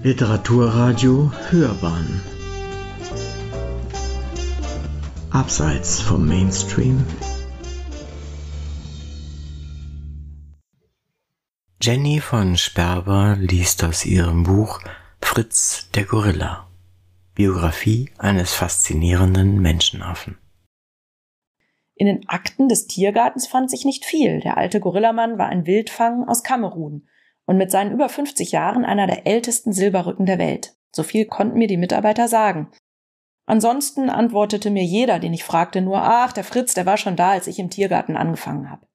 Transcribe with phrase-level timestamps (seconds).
[0.00, 2.22] Literaturradio Hörbahn.
[5.32, 7.04] Abseits vom Mainstream.
[11.82, 14.80] Jenny von Sperber liest aus ihrem Buch
[15.20, 16.68] Fritz der Gorilla.
[17.34, 20.38] Biografie eines faszinierenden Menschenaffen.
[21.96, 24.38] In den Akten des Tiergartens fand sich nicht viel.
[24.38, 27.08] Der alte Gorillamann war ein Wildfang aus Kamerun
[27.48, 30.76] und mit seinen über 50 Jahren einer der ältesten Silberrücken der Welt.
[30.94, 32.70] So viel konnten mir die Mitarbeiter sagen.
[33.46, 37.30] Ansonsten antwortete mir jeder, den ich fragte, nur, ach, der Fritz, der war schon da,
[37.30, 38.86] als ich im Tiergarten angefangen habe.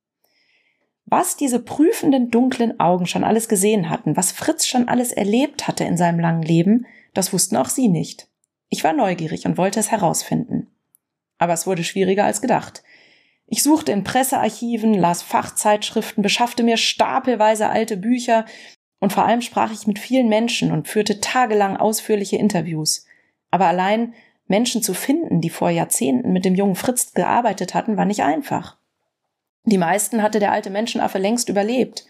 [1.05, 5.83] Was diese prüfenden dunklen Augen schon alles gesehen hatten, was Fritz schon alles erlebt hatte
[5.83, 8.27] in seinem langen Leben, das wussten auch sie nicht.
[8.69, 10.67] Ich war neugierig und wollte es herausfinden.
[11.39, 12.83] Aber es wurde schwieriger als gedacht.
[13.53, 18.45] Ich suchte in Pressearchiven, las Fachzeitschriften, beschaffte mir stapelweise alte Bücher
[18.99, 23.05] und vor allem sprach ich mit vielen Menschen und führte tagelang ausführliche Interviews.
[23.51, 24.15] Aber allein
[24.47, 28.77] Menschen zu finden, die vor Jahrzehnten mit dem jungen Fritz gearbeitet hatten, war nicht einfach.
[29.65, 32.07] Die meisten hatte der alte Menschenaffe längst überlebt.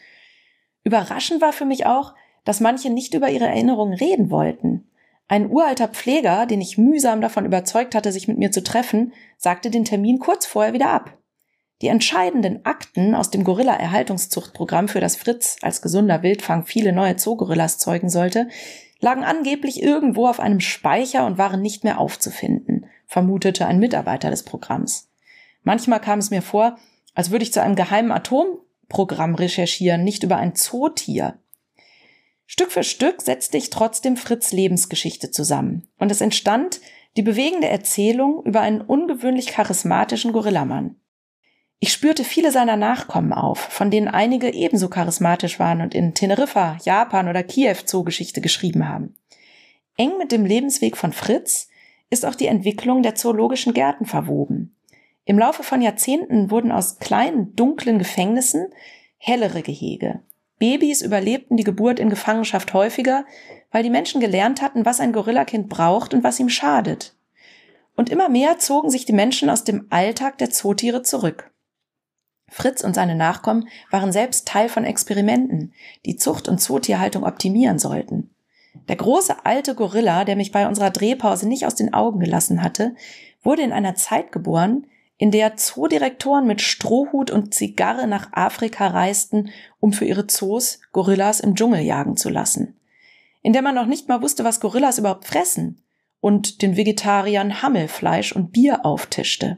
[0.86, 2.14] Überraschend war für mich auch,
[2.46, 4.88] dass manche nicht über ihre Erinnerungen reden wollten.
[5.28, 9.70] Ein uralter Pfleger, den ich mühsam davon überzeugt hatte, sich mit mir zu treffen, sagte
[9.70, 11.18] den Termin kurz vorher wieder ab.
[11.84, 17.78] Die entscheidenden Akten aus dem Gorilla-Erhaltungszuchtprogramm, für das Fritz als gesunder Wildfang viele neue Zoogorillas
[17.78, 18.48] zeugen sollte,
[19.02, 24.44] lagen angeblich irgendwo auf einem Speicher und waren nicht mehr aufzufinden, vermutete ein Mitarbeiter des
[24.44, 25.10] Programms.
[25.64, 26.78] Manchmal kam es mir vor,
[27.16, 31.38] als würde ich zu einem geheimen Atomprogramm recherchieren, nicht über ein Zootier.
[32.46, 36.80] Stück für Stück setzte ich trotzdem Fritz Lebensgeschichte zusammen und es entstand
[37.18, 40.96] die bewegende Erzählung über einen ungewöhnlich charismatischen Gorillamann.
[41.84, 46.78] Ich spürte viele seiner Nachkommen auf, von denen einige ebenso charismatisch waren und in Teneriffa,
[46.86, 49.18] Japan oder Kiew Zoogeschichte geschrieben haben.
[49.98, 51.68] Eng mit dem Lebensweg von Fritz
[52.10, 54.78] ist auch die Entwicklung der zoologischen Gärten verwoben.
[55.26, 58.68] Im Laufe von Jahrzehnten wurden aus kleinen, dunklen Gefängnissen
[59.18, 60.22] hellere Gehege.
[60.60, 63.26] Babys überlebten die Geburt in Gefangenschaft häufiger,
[63.72, 67.18] weil die Menschen gelernt hatten, was ein Gorillakind braucht und was ihm schadet.
[67.98, 71.50] Und immer mehr zogen sich die Menschen aus dem Alltag der Zootiere zurück.
[72.54, 75.74] Fritz und seine Nachkommen waren selbst Teil von Experimenten,
[76.06, 78.30] die Zucht und Zootierhaltung optimieren sollten.
[78.88, 82.96] Der große alte Gorilla, der mich bei unserer Drehpause nicht aus den Augen gelassen hatte,
[83.42, 84.86] wurde in einer Zeit geboren,
[85.18, 89.50] in der Zoodirektoren mit Strohhut und Zigarre nach Afrika reisten,
[89.80, 92.76] um für ihre Zoos Gorillas im Dschungel jagen zu lassen.
[93.42, 95.82] In der man noch nicht mal wusste, was Gorillas überhaupt fressen
[96.20, 99.58] und den Vegetariern Hammelfleisch und Bier auftischte.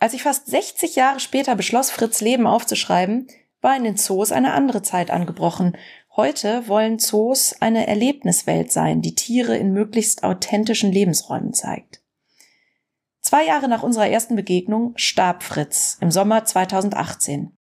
[0.00, 3.28] Als ich fast 60 Jahre später beschloss, Fritz Leben aufzuschreiben,
[3.60, 5.76] war in den Zoos eine andere Zeit angebrochen.
[6.16, 12.02] Heute wollen Zoos eine Erlebniswelt sein, die Tiere in möglichst authentischen Lebensräumen zeigt.
[13.20, 17.54] Zwei Jahre nach unserer ersten Begegnung starb Fritz im Sommer 2018.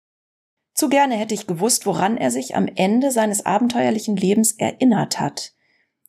[0.75, 5.55] Zu gerne hätte ich gewusst, woran er sich am Ende seines abenteuerlichen Lebens erinnert hat.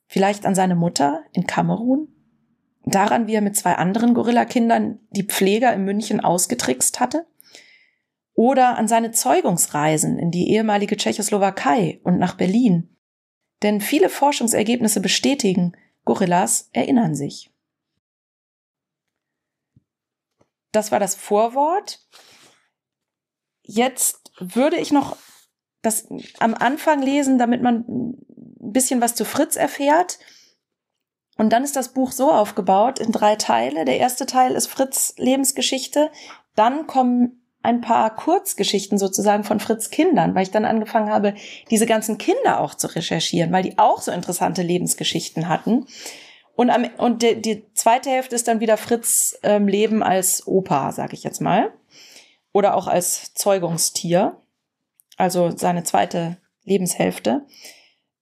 [0.06, 2.17] Vielleicht an seine Mutter in Kamerun?
[2.90, 7.26] Daran, wie er mit zwei anderen Gorillakindern die Pfleger in München ausgetrickst hatte?
[8.34, 12.96] Oder an seine Zeugungsreisen in die ehemalige Tschechoslowakei und nach Berlin?
[13.62, 15.72] Denn viele Forschungsergebnisse bestätigen,
[16.04, 17.50] Gorillas erinnern sich.
[20.72, 22.06] Das war das Vorwort.
[23.62, 25.16] Jetzt würde ich noch
[25.82, 30.18] das am Anfang lesen, damit man ein bisschen was zu Fritz erfährt.
[31.38, 33.84] Und dann ist das Buch so aufgebaut in drei Teile.
[33.84, 36.10] Der erste Teil ist Fritz Lebensgeschichte.
[36.56, 41.34] Dann kommen ein paar Kurzgeschichten sozusagen von Fritz Kindern, weil ich dann angefangen habe,
[41.70, 45.86] diese ganzen Kinder auch zu recherchieren, weil die auch so interessante Lebensgeschichten hatten.
[46.56, 50.90] Und, am, und die, die zweite Hälfte ist dann wieder Fritz ähm, Leben als Opa,
[50.90, 51.72] sage ich jetzt mal.
[52.52, 54.40] Oder auch als Zeugungstier.
[55.16, 57.46] Also seine zweite Lebenshälfte.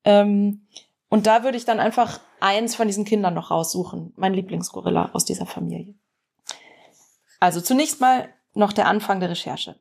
[0.05, 0.67] Ähm,
[1.09, 4.13] und da würde ich dann einfach eins von diesen Kindern noch raussuchen.
[4.17, 5.95] Mein Lieblingsgorilla aus dieser Familie.
[7.41, 9.79] Also zunächst mal noch der Anfang der Recherche.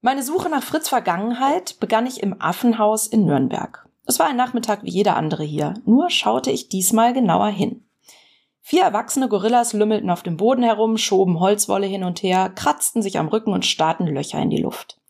[0.00, 3.88] Meine Suche nach Fritz Vergangenheit begann ich im Affenhaus in Nürnberg.
[4.06, 7.84] Es war ein Nachmittag wie jeder andere hier, nur schaute ich diesmal genauer hin.
[8.60, 13.18] Vier erwachsene Gorillas lümmelten auf dem Boden herum, schoben Holzwolle hin und her, kratzten sich
[13.18, 15.00] am Rücken und starrten Löcher in die Luft.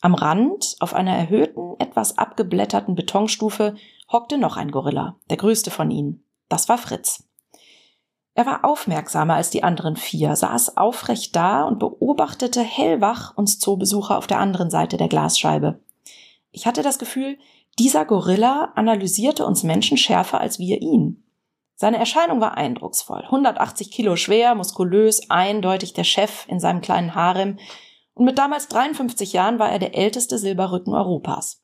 [0.00, 3.76] Am Rand, auf einer erhöhten, etwas abgeblätterten Betonstufe,
[4.10, 6.24] hockte noch ein Gorilla, der größte von ihnen.
[6.48, 7.24] Das war Fritz.
[8.34, 14.16] Er war aufmerksamer als die anderen vier, saß aufrecht da und beobachtete hellwach uns Zoobesucher
[14.16, 15.80] auf der anderen Seite der Glasscheibe.
[16.50, 17.38] Ich hatte das Gefühl,
[17.78, 21.24] Dieser Gorilla analysierte uns Menschen schärfer als wir ihn.
[21.76, 23.22] Seine Erscheinung war eindrucksvoll.
[23.22, 27.58] 180 Kilo schwer, muskulös, eindeutig der Chef in seinem kleinen Harem.
[28.20, 31.62] Und mit damals 53 Jahren war er der älteste Silberrücken Europas.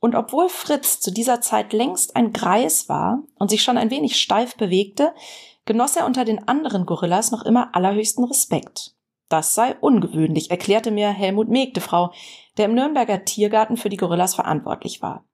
[0.00, 4.18] Und obwohl Fritz zu dieser Zeit längst ein Greis war und sich schon ein wenig
[4.18, 5.12] steif bewegte,
[5.66, 8.94] genoss er unter den anderen Gorillas noch immer allerhöchsten Respekt.
[9.28, 12.12] Das sei ungewöhnlich, erklärte mir Helmut Megdefrau,
[12.56, 15.26] der im Nürnberger Tiergarten für die Gorillas verantwortlich war.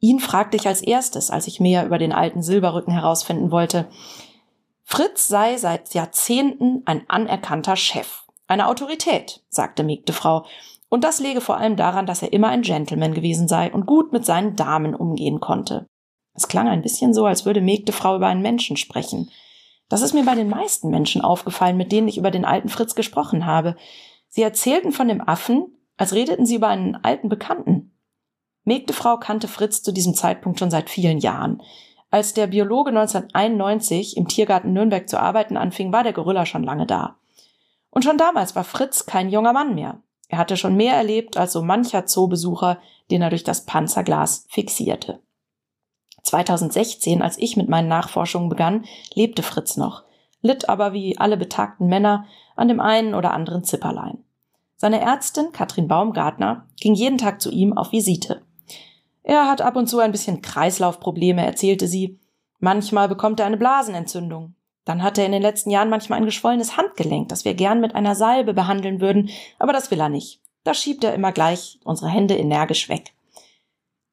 [0.00, 3.86] Ihn fragte ich als erstes, als ich mehr über den alten Silberrücken herausfinden wollte.
[4.82, 10.44] Fritz sei seit Jahrzehnten ein anerkannter Chef, eine Autorität, sagte Megdefrau,
[10.88, 14.12] und das lege vor allem daran, dass er immer ein Gentleman gewesen sei und gut
[14.12, 15.86] mit seinen Damen umgehen konnte.
[16.34, 19.30] Es klang ein bisschen so, als würde Megdefrau über einen Menschen sprechen.
[19.88, 22.94] Das ist mir bei den meisten Menschen aufgefallen, mit denen ich über den alten Fritz
[22.94, 23.76] gesprochen habe.
[24.28, 27.92] Sie erzählten von dem Affen, als redeten sie über einen alten Bekannten.
[28.64, 31.62] Mägdefrau kannte Fritz zu diesem Zeitpunkt schon seit vielen Jahren.
[32.10, 36.86] Als der Biologe 1991 im Tiergarten Nürnberg zu arbeiten anfing, war der Gorilla schon lange
[36.86, 37.16] da.
[37.90, 40.00] Und schon damals war Fritz kein junger Mann mehr.
[40.28, 42.78] Er hatte schon mehr erlebt als so mancher Zoobesucher,
[43.10, 45.20] den er durch das Panzerglas fixierte.
[46.22, 50.04] 2016, als ich mit meinen Nachforschungen begann, lebte Fritz noch,
[50.42, 52.26] litt aber wie alle betagten Männer
[52.56, 54.22] an dem einen oder anderen Zipperlein.
[54.76, 58.42] Seine Ärztin, Katrin Baumgartner, ging jeden Tag zu ihm auf Visite.
[59.22, 62.18] Er hat ab und zu ein bisschen Kreislaufprobleme, erzählte sie.
[62.60, 64.54] Manchmal bekommt er eine Blasenentzündung.
[64.88, 67.94] Dann hat er in den letzten Jahren manchmal ein geschwollenes Handgelenk, das wir gern mit
[67.94, 70.40] einer Salbe behandeln würden, aber das will er nicht.
[70.64, 73.12] Da schiebt er immer gleich unsere Hände energisch weg.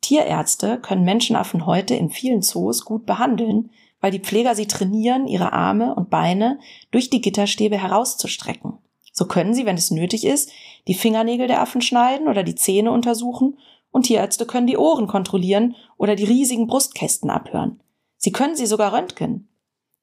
[0.02, 3.70] Tierärzte können Menschenaffen heute in vielen Zoos gut behandeln,
[4.02, 6.60] weil die Pfleger sie trainieren, ihre Arme und Beine
[6.92, 8.74] durch die Gitterstäbe herauszustrecken.
[9.14, 10.52] So können sie, wenn es nötig ist,
[10.90, 13.58] die Fingernägel der Affen schneiden oder die Zähne untersuchen
[13.92, 17.80] und Tierärzte können die Ohren kontrollieren oder die riesigen Brustkästen abhören.
[18.18, 19.48] Sie können sie sogar röntgen.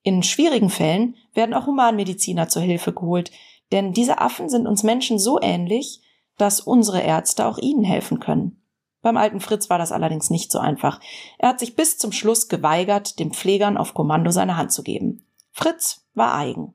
[0.02, 3.30] In schwierigen Fällen werden auch Humanmediziner zur Hilfe geholt,
[3.70, 6.00] denn diese Affen sind uns Menschen so ähnlich,
[6.36, 8.62] dass unsere Ärzte auch ihnen helfen können.
[9.00, 11.00] Beim alten Fritz war das allerdings nicht so einfach.
[11.38, 15.26] Er hat sich bis zum Schluss geweigert, den Pflegern auf Kommando seine Hand zu geben.
[15.50, 16.74] Fritz war eigen.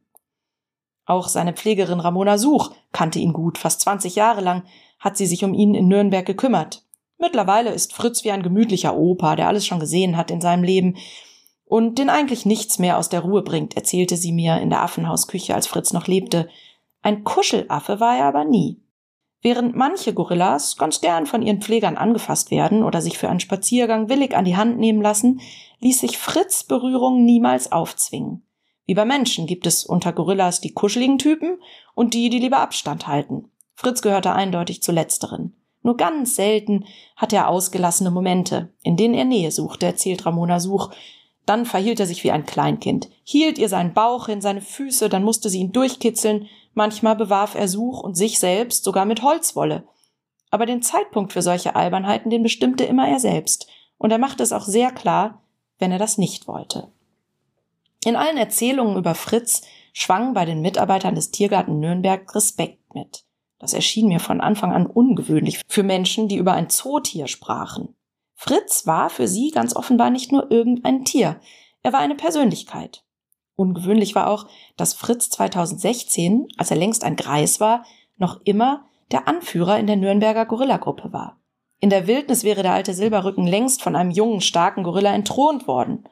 [1.06, 3.58] Auch seine Pflegerin Ramona Such kannte ihn gut.
[3.58, 4.64] Fast 20 Jahre lang
[5.00, 6.84] hat sie sich um ihn in Nürnberg gekümmert.
[7.18, 10.98] Mittlerweile ist Fritz wie ein gemütlicher Opa, der alles schon gesehen hat in seinem Leben
[11.68, 15.54] und den eigentlich nichts mehr aus der Ruhe bringt, erzählte sie mir in der Affenhausküche,
[15.54, 16.50] als Fritz noch lebte.
[17.02, 18.81] Ein Kuschelaffe war er aber nie.
[19.42, 24.10] Während manche Gorillas ganz gern von ihren Pflegern angefasst werden oder sich für einen Spaziergang
[24.10, 25.42] willig an die Hand nehmen lassen,
[25.80, 28.44] ließ sich Fritz Berührung niemals aufzwingen.
[28.86, 31.60] Wie bei Menschen gibt es unter Gorillas die kuscheligen Typen
[31.94, 33.52] und die, die lieber Abstand halten.
[33.75, 35.54] Fritz gehörte eindeutig zu letzteren.
[35.84, 36.86] Nur ganz selten
[37.16, 40.90] hat er ausgelassene Momente, in denen er Nähe suchte, erzählt Ramona Such.
[41.48, 45.24] Dann verhielt er sich wie ein Kleinkind, hielt ihr seinen Bauch hin, seine Füße, dann
[45.24, 49.88] musste sie ihn durchkitzeln, manchmal bewarf er Such und sich selbst sogar mit Holzwolle.
[50.52, 53.68] Aber den Zeitpunkt für solche Albernheiten, den bestimmte immer er selbst,
[53.98, 55.42] und er machte es auch sehr klar,
[55.80, 56.92] wenn er das nicht wollte.
[58.04, 59.62] In allen Erzählungen über Fritz
[59.94, 63.24] schwang bei den Mitarbeitern des Tiergarten Nürnberg Respekt mit.
[63.58, 67.95] Das erschien mir von Anfang an ungewöhnlich für Menschen, die über ein Zootier sprachen.
[68.40, 71.42] Fritz war für sie ganz offenbar nicht nur irgendein Tier,
[71.82, 73.04] er war eine Persönlichkeit.
[73.56, 74.46] Ungewöhnlich war auch,
[74.78, 77.84] dass Fritz 2016, als er längst ein Greis war,
[78.18, 81.40] noch immer der Anführer in der Nürnberger Gorillagruppe war.
[81.80, 86.08] In der Wildnis wäre der alte Silberrücken längst von einem jungen, starken Gorilla entthront worden.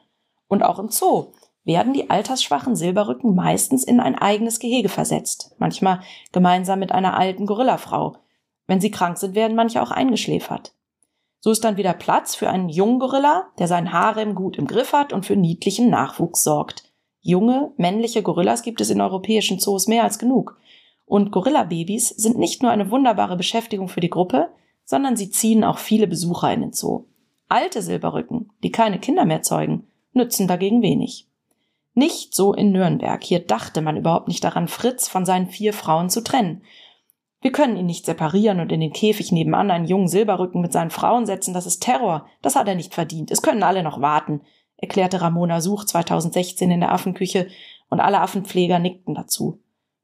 [0.48, 6.00] Und auch im Zoo werden die altersschwachen Silberrücken meistens in ein eigenes Gehege versetzt, manchmal
[6.32, 8.16] gemeinsam mit einer alten Gorillafrau.
[8.66, 10.74] Wenn sie krank sind, werden manche auch eingeschläfert.
[11.46, 14.92] So ist dann wieder Platz für einen jungen Gorilla, der sein Harem gut im Griff
[14.92, 16.82] hat und für niedlichen Nachwuchs sorgt.
[17.20, 20.58] Junge, männliche Gorillas gibt es in europäischen Zoos mehr als genug.
[21.04, 24.48] Und Gorillababys sind nicht nur eine wunderbare Beschäftigung für die Gruppe,
[24.84, 27.04] sondern sie ziehen auch viele Besucher in den Zoo.
[27.46, 31.28] Alte Silberrücken, die keine Kinder mehr zeugen, nützen dagegen wenig.
[31.94, 33.22] Nicht so in Nürnberg.
[33.22, 36.62] Hier dachte man überhaupt nicht daran, Fritz von seinen vier Frauen zu trennen.
[37.40, 40.90] Wir können ihn nicht separieren und in den Käfig nebenan einen jungen Silberrücken mit seinen
[40.90, 41.54] Frauen setzen.
[41.54, 42.26] Das ist Terror.
[42.42, 43.30] Das hat er nicht verdient.
[43.30, 44.40] Es können alle noch warten,
[44.76, 47.48] erklärte Ramona Such 2016 in der Affenküche
[47.88, 49.60] und alle Affenpfleger nickten dazu.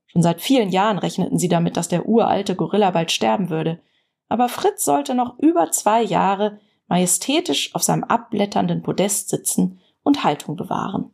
[0.07, 3.81] Schon seit vielen Jahren rechneten sie damit, dass der uralte Gorilla bald sterben würde.
[4.29, 10.57] Aber Fritz sollte noch über zwei Jahre majestätisch auf seinem abblätternden Podest sitzen und Haltung
[10.57, 11.13] bewahren.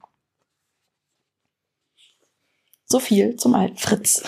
[2.85, 4.25] So viel zum alten Fritz.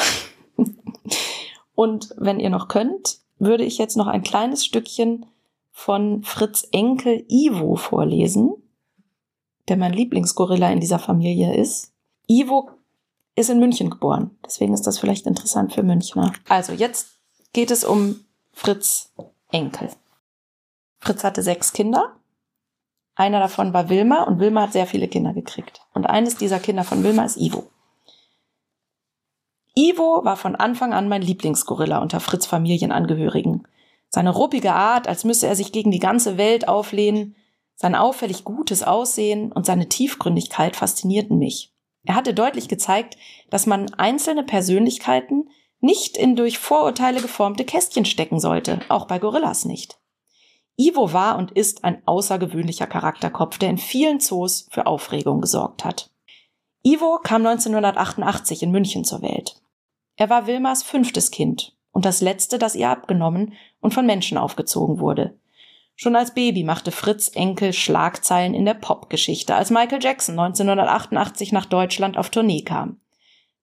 [1.80, 5.24] Und wenn ihr noch könnt, würde ich jetzt noch ein kleines Stückchen
[5.72, 8.52] von Fritz Enkel Ivo vorlesen,
[9.66, 11.90] der mein Lieblingsgorilla in dieser Familie ist.
[12.26, 12.68] Ivo
[13.34, 16.34] ist in München geboren, deswegen ist das vielleicht interessant für Münchner.
[16.50, 17.12] Also jetzt
[17.54, 19.14] geht es um Fritz
[19.50, 19.88] Enkel.
[20.98, 22.14] Fritz hatte sechs Kinder.
[23.14, 25.80] Einer davon war Wilma und Wilma hat sehr viele Kinder gekriegt.
[25.94, 27.70] Und eines dieser Kinder von Wilma ist Ivo.
[29.74, 33.66] Ivo war von Anfang an mein Lieblingsgorilla unter Fritz Familienangehörigen.
[34.08, 37.36] Seine ruppige Art, als müsse er sich gegen die ganze Welt auflehnen,
[37.76, 41.72] sein auffällig gutes Aussehen und seine Tiefgründigkeit faszinierten mich.
[42.04, 43.16] Er hatte deutlich gezeigt,
[43.50, 45.48] dass man einzelne Persönlichkeiten
[45.80, 49.98] nicht in durch Vorurteile geformte Kästchen stecken sollte, auch bei Gorillas nicht.
[50.76, 56.09] Ivo war und ist ein außergewöhnlicher Charakterkopf, der in vielen Zoos für Aufregung gesorgt hat.
[56.82, 59.56] Ivo kam 1988 in München zur Welt.
[60.16, 64.98] Er war Wilmas fünftes Kind und das letzte, das ihr abgenommen und von Menschen aufgezogen
[64.98, 65.38] wurde.
[65.94, 71.66] Schon als Baby machte Fritz Enkel Schlagzeilen in der Popgeschichte, als Michael Jackson 1988 nach
[71.66, 72.98] Deutschland auf Tournee kam.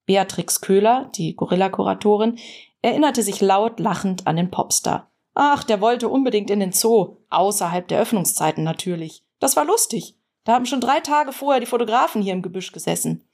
[0.05, 2.37] Beatrix Köhler, die Gorilla-Kuratorin,
[2.83, 5.09] erinnerte sich laut lachend an den Popstar.
[5.33, 9.23] Ach, der wollte unbedingt in den Zoo, außerhalb der Öffnungszeiten natürlich.
[9.39, 10.16] Das war lustig.
[10.47, 13.27] Da haben schon drei Tage vorher die Fotografen hier im Gebüsch gesessen.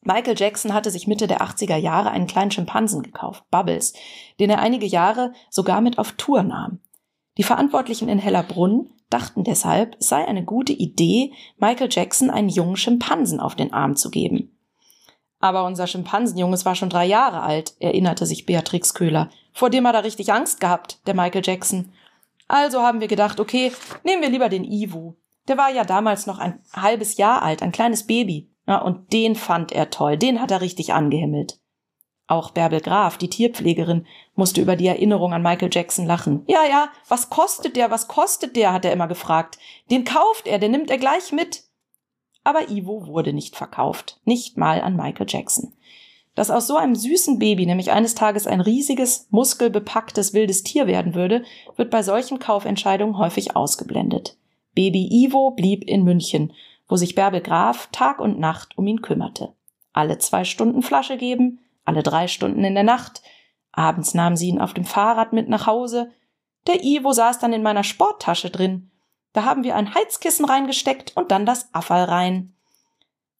[0.00, 3.92] Michael Jackson hatte sich Mitte der 80er Jahre einen kleinen Schimpansen gekauft, Bubbles,
[4.40, 6.80] den er einige Jahre sogar mit auf Tour nahm.
[7.36, 12.76] Die Verantwortlichen in Hellerbrunn dachten deshalb, es sei eine gute Idee, Michael Jackson einen jungen
[12.76, 14.56] Schimpansen auf den Arm zu geben.
[15.40, 19.28] Aber unser Schimpansenjunges war schon drei Jahre alt, erinnerte sich Beatrix Köhler.
[19.52, 21.92] Vor dem hat er richtig Angst gehabt, der Michael Jackson.
[22.46, 23.72] Also haben wir gedacht, okay,
[24.04, 25.14] nehmen wir lieber den Ivo.
[25.48, 28.50] Der war ja damals noch ein halbes Jahr alt, ein kleines Baby.
[28.66, 31.58] Ja, und den fand er toll, den hat er richtig angehimmelt.
[32.26, 36.44] Auch Bärbel Graf, die Tierpflegerin, musste über die Erinnerung an Michael Jackson lachen.
[36.46, 39.58] Ja, ja, was kostet der, was kostet der, hat er immer gefragt.
[39.90, 41.64] Den kauft er, den nimmt er gleich mit.
[42.44, 45.72] Aber Ivo wurde nicht verkauft, nicht mal an Michael Jackson.
[46.34, 51.14] Dass aus so einem süßen Baby nämlich eines Tages ein riesiges, muskelbepacktes wildes Tier werden
[51.14, 51.42] würde,
[51.76, 54.37] wird bei solchen Kaufentscheidungen häufig ausgeblendet.
[54.78, 56.52] Baby Ivo blieb in München,
[56.86, 59.52] wo sich Bärbel Graf Tag und Nacht um ihn kümmerte.
[59.92, 63.20] Alle zwei Stunden Flasche geben, alle drei Stunden in der Nacht.
[63.72, 66.12] Abends nahm sie ihn auf dem Fahrrad mit nach Hause.
[66.68, 68.92] Der Ivo saß dann in meiner Sporttasche drin.
[69.32, 72.54] Da haben wir ein Heizkissen reingesteckt und dann das Affall rein.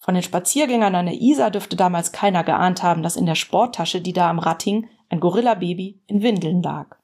[0.00, 4.00] Von den Spaziergängern an der Isar dürfte damals keiner geahnt haben, dass in der Sporttasche,
[4.00, 6.96] die da am Rad hing, ein Gorillababy in Windeln lag.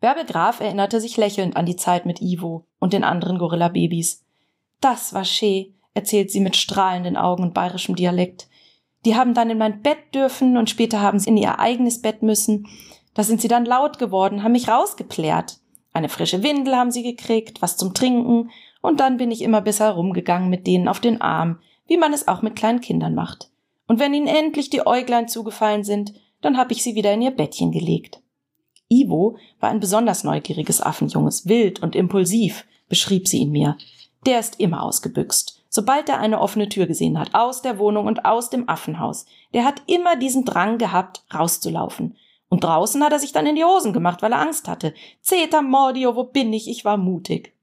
[0.00, 4.24] Bärbel Graf erinnerte sich lächelnd an die Zeit mit Ivo und den anderen Gorillababys.
[4.80, 8.48] Das war schee, erzählt sie mit strahlenden Augen und bayerischem Dialekt.
[9.04, 12.22] Die haben dann in mein Bett dürfen und später haben sie in ihr eigenes Bett
[12.22, 12.66] müssen.
[13.14, 15.58] Da sind sie dann laut geworden, haben mich rausgeplärt.
[15.92, 18.50] Eine frische Windel haben sie gekriegt, was zum Trinken,
[18.82, 22.28] und dann bin ich immer bis herumgegangen mit denen auf den Arm, wie man es
[22.28, 23.50] auch mit kleinen Kindern macht.
[23.88, 27.30] Und wenn ihnen endlich die Äuglein zugefallen sind, dann hab ich sie wieder in ihr
[27.30, 28.20] Bettchen gelegt.
[28.88, 33.76] Ivo war ein besonders neugieriges Affenjunges, wild und impulsiv, beschrieb sie ihn mir.
[34.24, 38.24] Der ist immer ausgebüxt sobald er eine offene Tür gesehen hat, aus der Wohnung und
[38.24, 39.26] aus dem Affenhaus.
[39.52, 42.16] Der hat immer diesen Drang gehabt, rauszulaufen.
[42.48, 44.94] Und draußen hat er sich dann in die Hosen gemacht, weil er Angst hatte.
[45.20, 46.68] Zeta Mordio, wo bin ich?
[46.68, 47.54] Ich war mutig.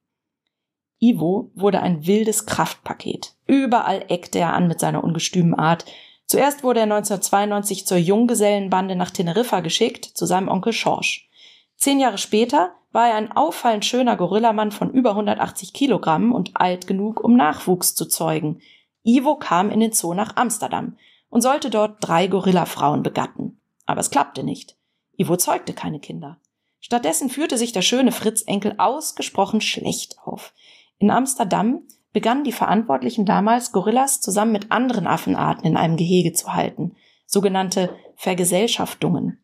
[0.99, 3.33] Ivo wurde ein wildes Kraftpaket.
[3.47, 5.85] Überall eckte er an mit seiner ungestümen Art.
[6.33, 11.29] Zuerst wurde er 1992 zur Junggesellenbande nach Teneriffa geschickt, zu seinem Onkel Schorsch.
[11.77, 16.87] Zehn Jahre später war er ein auffallend schöner Gorillamann von über 180 Kilogramm und alt
[16.87, 18.61] genug, um Nachwuchs zu zeugen.
[19.03, 20.97] Ivo kam in den Zoo nach Amsterdam
[21.29, 23.61] und sollte dort drei Gorillafrauen begatten.
[23.85, 24.75] Aber es klappte nicht.
[25.15, 26.39] Ivo zeugte keine Kinder.
[26.79, 30.51] Stattdessen führte sich der schöne Fritz Enkel ausgesprochen schlecht auf.
[30.97, 36.53] In Amsterdam begannen die Verantwortlichen damals, Gorillas zusammen mit anderen Affenarten in einem Gehege zu
[36.53, 39.39] halten, sogenannte Vergesellschaftungen.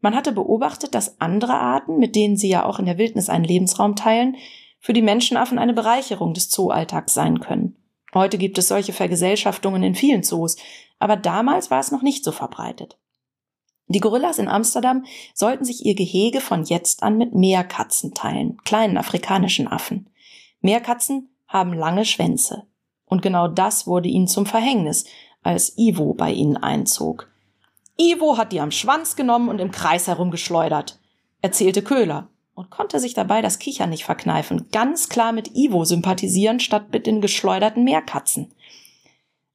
[0.00, 3.44] Man hatte beobachtet, dass andere Arten, mit denen sie ja auch in der Wildnis einen
[3.44, 4.36] Lebensraum teilen,
[4.80, 7.76] für die Menschenaffen eine Bereicherung des Zooalltags sein können.
[8.12, 10.56] Heute gibt es solche Vergesellschaftungen in vielen Zoos,
[10.98, 12.98] aber damals war es noch nicht so verbreitet.
[13.86, 15.04] Die Gorillas in Amsterdam
[15.34, 20.10] sollten sich ihr Gehege von jetzt an mit Meerkatzen teilen, kleinen afrikanischen Affen.
[20.60, 22.64] Meerkatzen haben lange Schwänze.
[23.04, 25.04] Und genau das wurde ihnen zum Verhängnis,
[25.42, 27.28] als Ivo bei ihnen einzog.
[27.98, 30.98] Ivo hat die am Schwanz genommen und im Kreis herumgeschleudert,
[31.42, 36.60] erzählte Köhler und konnte sich dabei das Kichern nicht verkneifen, ganz klar mit Ivo sympathisieren
[36.60, 38.54] statt mit den geschleuderten Meerkatzen.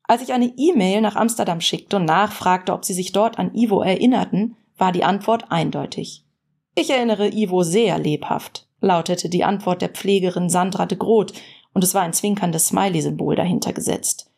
[0.04, 3.82] Als ich eine E-Mail nach Amsterdam schickte und nachfragte, ob sie sich dort an Ivo
[3.82, 6.24] erinnerten, war die Antwort eindeutig.
[6.76, 11.34] Ich erinnere Ivo sehr lebhaft, lautete die Antwort der Pflegerin Sandra de Groot,
[11.78, 14.32] und es war ein zwinkerndes Smiley-Symbol dahinter gesetzt.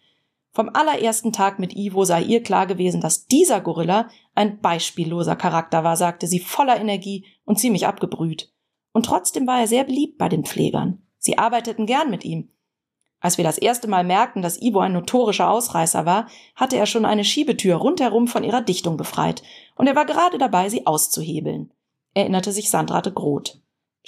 [0.52, 5.86] Vom allerersten Tag mit Ivo sei ihr klar gewesen, dass dieser Gorilla ein beispielloser Charakter
[5.86, 8.52] war, sagte sie voller Energie und ziemlich abgebrüht.
[8.92, 11.02] Und trotzdem war er sehr beliebt bei den Pflegern.
[11.18, 12.50] Sie arbeiteten gern mit ihm.
[13.22, 17.06] Als wir das erste Mal merkten, dass Ivo ein notorischer Ausreißer war, hatte er schon
[17.06, 19.44] eine Schiebetür rundherum von ihrer Dichtung befreit,
[19.78, 21.72] und er war gerade dabei, sie auszuhebeln,
[22.14, 23.62] erinnerte sich Sandra de Groth.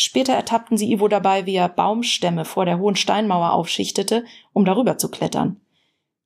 [0.04, 4.98] Später ertappten sie Ivo dabei, wie er Baumstämme vor der hohen Steinmauer aufschichtete, um darüber
[4.98, 5.62] zu klettern.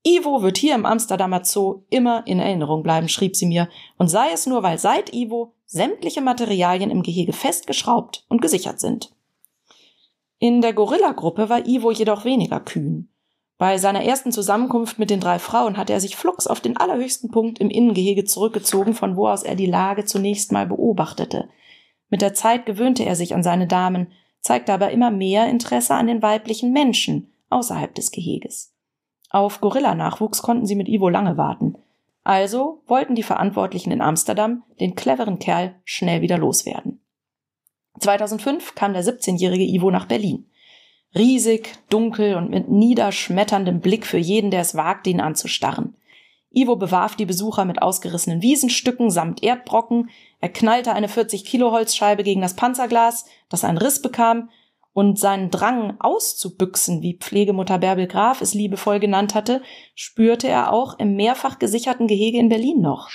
[0.01, 3.67] Ivo wird hier im Amsterdamer Zoo immer in Erinnerung bleiben, schrieb sie mir,
[3.97, 9.11] und sei es nur, weil seit Ivo sämtliche Materialien im Gehege festgeschraubt und gesichert sind.
[10.39, 13.09] In der Gorilla-Gruppe war Ivo jedoch weniger kühn.
[13.57, 17.29] Bei seiner ersten Zusammenkunft mit den drei Frauen hatte er sich flugs auf den allerhöchsten
[17.29, 21.49] Punkt im Innengehege zurückgezogen, von wo aus er die Lage zunächst mal beobachtete.
[22.09, 26.07] Mit der Zeit gewöhnte er sich an seine Damen, zeigte aber immer mehr Interesse an
[26.07, 28.73] den weiblichen Menschen außerhalb des Geheges.
[29.29, 31.77] Auf Gorillanachwuchs konnten sie mit Ivo lange warten.
[32.23, 37.01] Also wollten die Verantwortlichen in Amsterdam den cleveren Kerl schnell wieder loswerden.
[37.99, 40.49] 2005 kam der 17-jährige Ivo nach Berlin.
[41.13, 45.95] Riesig, dunkel und mit niederschmetterndem Blick für jeden, der es wagte, ihn anzustarren.
[46.51, 50.09] Ivo bewarf die Besucher mit ausgerissenen Wiesenstücken samt Erdbrocken,
[50.45, 54.51] er knallte eine 40 Kilo Holzscheibe gegen das Panzerglas, das einen Riss bekam,
[54.93, 59.63] und seinen Drang auszubüchsen, wie Pflegemutter Bärbel Graf es liebevoll genannt hatte,
[59.95, 63.09] spürte er auch im mehrfach gesicherten Gehege in Berlin noch.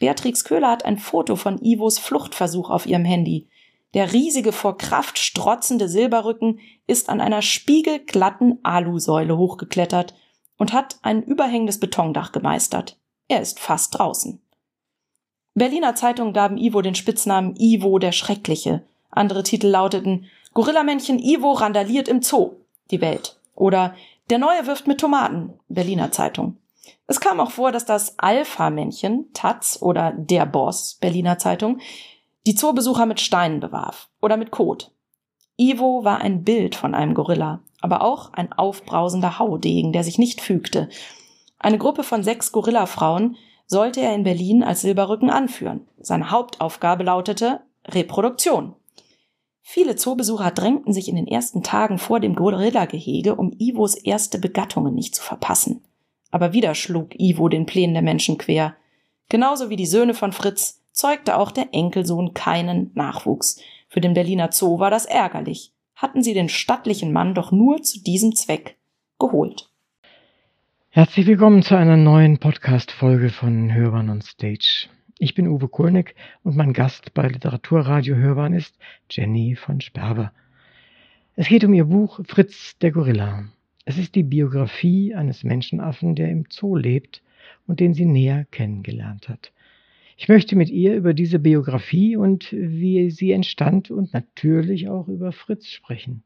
[0.00, 3.50] Beatrix Köhler hat ein Foto von Ivos Fluchtversuch auf ihrem Handy.
[3.92, 10.14] Der riesige vor Kraft strotzende Silberrücken ist an einer spiegelglatten Alusäule hochgeklettert
[10.56, 12.98] und hat ein überhängendes Betondach gemeistert.
[13.28, 14.40] Er ist fast draußen.
[15.54, 18.82] Berliner Zeitungen gaben Ivo den Spitznamen Ivo der Schreckliche.
[19.10, 22.52] Andere Titel lauteten Gorillamännchen Ivo randaliert im Zoo,
[22.90, 23.38] die Welt.
[23.54, 23.94] Oder
[24.30, 26.56] Der Neue wirft mit Tomaten, Berliner Zeitung.
[27.06, 31.80] Es kam auch vor, dass das Alpha-Männchen, Taz oder Der Boss, Berliner Zeitung,
[32.46, 34.92] die Zoobesucher mit Steinen bewarf oder mit Kot.
[35.56, 40.40] Ivo war ein Bild von einem Gorilla, aber auch ein aufbrausender Haudegen, der sich nicht
[40.40, 40.88] fügte.
[41.58, 43.36] Eine Gruppe von sechs Gorillafrauen
[43.70, 45.86] sollte er in Berlin als Silberrücken anführen.
[46.00, 48.74] Seine Hauptaufgabe lautete Reproduktion.
[49.62, 54.92] Viele Zoobesucher drängten sich in den ersten Tagen vor dem Gorilla-Gehege, um Ivos erste Begattungen
[54.92, 55.84] nicht zu verpassen.
[56.32, 58.74] Aber wieder schlug Ivo den Plänen der Menschen quer.
[59.28, 63.60] Genauso wie die Söhne von Fritz zeugte auch der Enkelsohn keinen Nachwuchs.
[63.86, 65.72] Für den Berliner Zoo war das ärgerlich.
[65.94, 68.78] Hatten sie den stattlichen Mann doch nur zu diesem Zweck
[69.20, 69.69] geholt.
[70.92, 74.88] Herzlich willkommen zu einer neuen Podcast-Folge von Hörbahn on Stage.
[75.20, 78.76] Ich bin Uwe Kulnig und mein Gast bei Literaturradio Hörbahn ist
[79.08, 80.32] Jenny von Sperber.
[81.36, 83.44] Es geht um ihr Buch Fritz der Gorilla.
[83.84, 87.22] Es ist die Biografie eines Menschenaffen, der im Zoo lebt
[87.68, 89.52] und den sie näher kennengelernt hat.
[90.16, 95.30] Ich möchte mit ihr über diese Biografie und wie sie entstand und natürlich auch über
[95.30, 96.24] Fritz sprechen.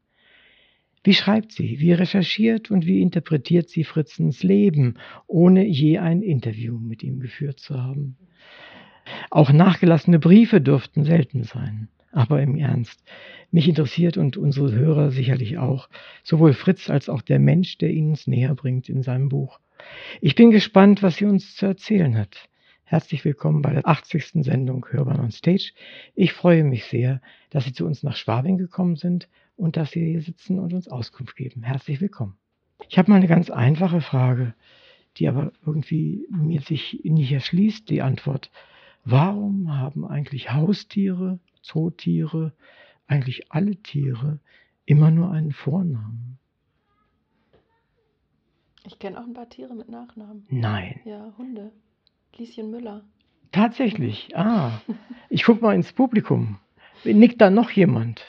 [1.05, 4.95] Wie schreibt sie, wie recherchiert und wie interpretiert sie Fritzens Leben,
[5.27, 8.17] ohne je ein Interview mit ihm geführt zu haben?
[9.29, 11.89] Auch nachgelassene Briefe dürften selten sein.
[12.11, 13.03] Aber im Ernst,
[13.51, 15.89] mich interessiert und unsere Hörer sicherlich auch,
[16.23, 19.59] sowohl Fritz als auch der Mensch, der ihn uns näher bringt in seinem Buch.
[20.21, 22.49] Ich bin gespannt, was sie uns zu erzählen hat.
[22.83, 24.43] Herzlich willkommen bei der 80.
[24.43, 25.73] Sendung Hörbahn on Stage.
[26.15, 30.05] Ich freue mich sehr, dass Sie zu uns nach Schwabing gekommen sind und dass Sie
[30.05, 31.63] hier sitzen und uns Auskunft geben.
[31.63, 32.37] Herzlich willkommen.
[32.89, 34.53] Ich habe mal eine ganz einfache Frage,
[35.17, 38.51] die aber irgendwie mir sich nicht erschließt, die Antwort.
[39.05, 42.53] Warum haben eigentlich Haustiere, Zootiere,
[43.07, 44.39] eigentlich alle Tiere
[44.85, 46.37] immer nur einen Vornamen?
[48.85, 50.45] Ich kenne auch ein paar Tiere mit Nachnamen.
[50.49, 50.99] Nein.
[51.05, 51.71] Ja, Hunde.
[52.37, 53.03] Lieschen Müller.
[53.51, 54.35] Tatsächlich.
[54.35, 54.81] Ah,
[55.29, 56.59] ich gucke mal ins Publikum.
[57.03, 58.21] Nickt da noch jemand?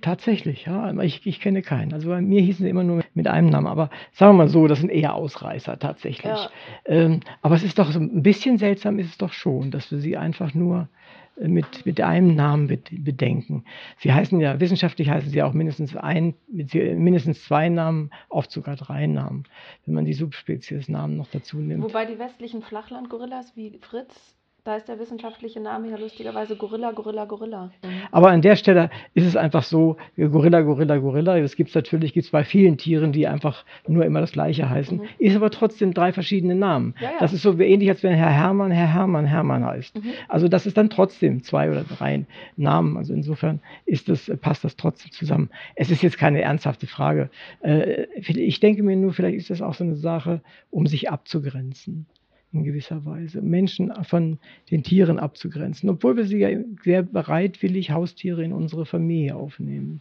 [0.00, 0.92] Tatsächlich, ja.
[1.02, 1.92] Ich, ich kenne keinen.
[1.92, 3.66] Also bei mir hießen sie immer nur mit einem Namen.
[3.66, 6.24] Aber sagen wir mal so, das sind eher Ausreißer tatsächlich.
[6.24, 6.50] Ja.
[6.86, 9.98] Ähm, aber es ist doch so ein bisschen seltsam, ist es doch schon, dass wir
[9.98, 10.88] sie einfach nur
[11.36, 13.64] äh, mit, mit einem Namen bedenken.
[13.98, 19.06] Sie heißen ja, wissenschaftlich heißen sie auch mindestens ein, mindestens zwei Namen, oft sogar drei
[19.06, 19.44] Namen,
[19.84, 21.82] wenn man die Subspezies-Namen noch dazu nimmt.
[21.82, 27.24] Wobei die westlichen Flachlandgorillas wie Fritz Da ist der wissenschaftliche Name ja lustigerweise Gorilla, Gorilla,
[27.24, 27.70] Gorilla.
[28.10, 31.40] Aber an der Stelle ist es einfach so, Gorilla, Gorilla, Gorilla.
[31.40, 34.98] Das gibt es natürlich gibt's bei vielen Tieren, die einfach nur immer das Gleiche heißen.
[34.98, 35.04] Mhm.
[35.18, 36.94] Ist aber trotzdem drei verschiedene Namen.
[37.00, 37.18] Ja, ja.
[37.20, 39.96] Das ist so ähnlich, als wenn Herr Hermann, Herr Hermann, Hermann heißt.
[39.96, 40.12] Mhm.
[40.28, 42.98] Also das ist dann trotzdem zwei oder drei Namen.
[42.98, 45.48] Also insofern ist das, passt das trotzdem zusammen.
[45.74, 47.30] Es ist jetzt keine ernsthafte Frage.
[47.62, 52.06] Äh, ich denke mir nur, vielleicht ist das auch so eine Sache, um sich abzugrenzen
[52.52, 54.38] in gewisser Weise, Menschen von
[54.70, 56.48] den Tieren abzugrenzen, obwohl wir sie ja
[56.82, 60.00] sehr bereitwillig Haustiere in unsere Familie aufnehmen,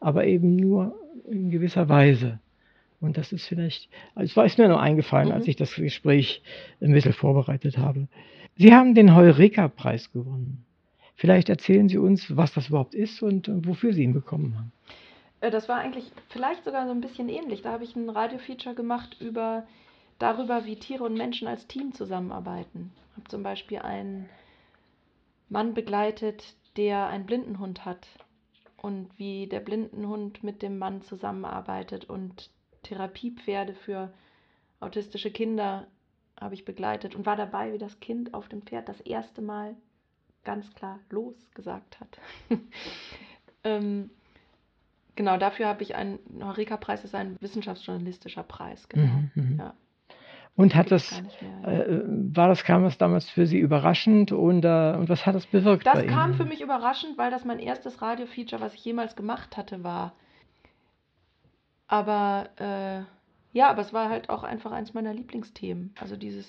[0.00, 0.94] aber eben nur
[1.30, 2.38] in gewisser Weise.
[3.00, 5.34] Und das ist vielleicht, es war ist mir nur eingefallen, mhm.
[5.34, 6.42] als ich das Gespräch
[6.80, 8.08] ein bisschen vorbereitet habe.
[8.56, 10.64] Sie haben den Heureka-Preis gewonnen.
[11.16, 14.72] Vielleicht erzählen Sie uns, was das überhaupt ist und wofür Sie ihn bekommen haben.
[15.40, 17.62] Äh, das war eigentlich vielleicht sogar so ein bisschen ähnlich.
[17.62, 19.64] Da habe ich ein Radiofeature gemacht über
[20.22, 22.92] darüber, wie Tiere und Menschen als Team zusammenarbeiten.
[23.10, 24.28] Ich habe zum Beispiel einen
[25.48, 28.06] Mann begleitet, der einen Blindenhund hat
[28.76, 32.50] und wie der Blindenhund mit dem Mann zusammenarbeitet und
[32.84, 34.12] Therapiepferde für
[34.80, 35.86] autistische Kinder
[36.40, 39.76] habe ich begleitet und war dabei, wie das Kind auf dem Pferd das erste Mal
[40.44, 42.18] ganz klar los gesagt hat.
[43.64, 44.10] ähm,
[45.14, 49.12] genau, dafür habe ich einen Heureka-Preis, ist ein wissenschaftsjournalistischer Preis, genau.
[49.12, 49.58] Mhm, mhm.
[49.58, 49.74] ja.
[50.54, 51.10] Und hat das,
[51.62, 55.46] äh, war das, kam das damals für Sie überraschend und, äh, und was hat das
[55.46, 55.86] bewirkt?
[55.86, 56.34] Das kam Ihnen?
[56.34, 60.12] für mich überraschend, weil das mein erstes Radio-Feature, was ich jemals gemacht hatte, war.
[61.86, 63.02] Aber äh,
[63.52, 65.94] ja, aber es war halt auch einfach eins meiner Lieblingsthemen.
[65.98, 66.46] Also dieses,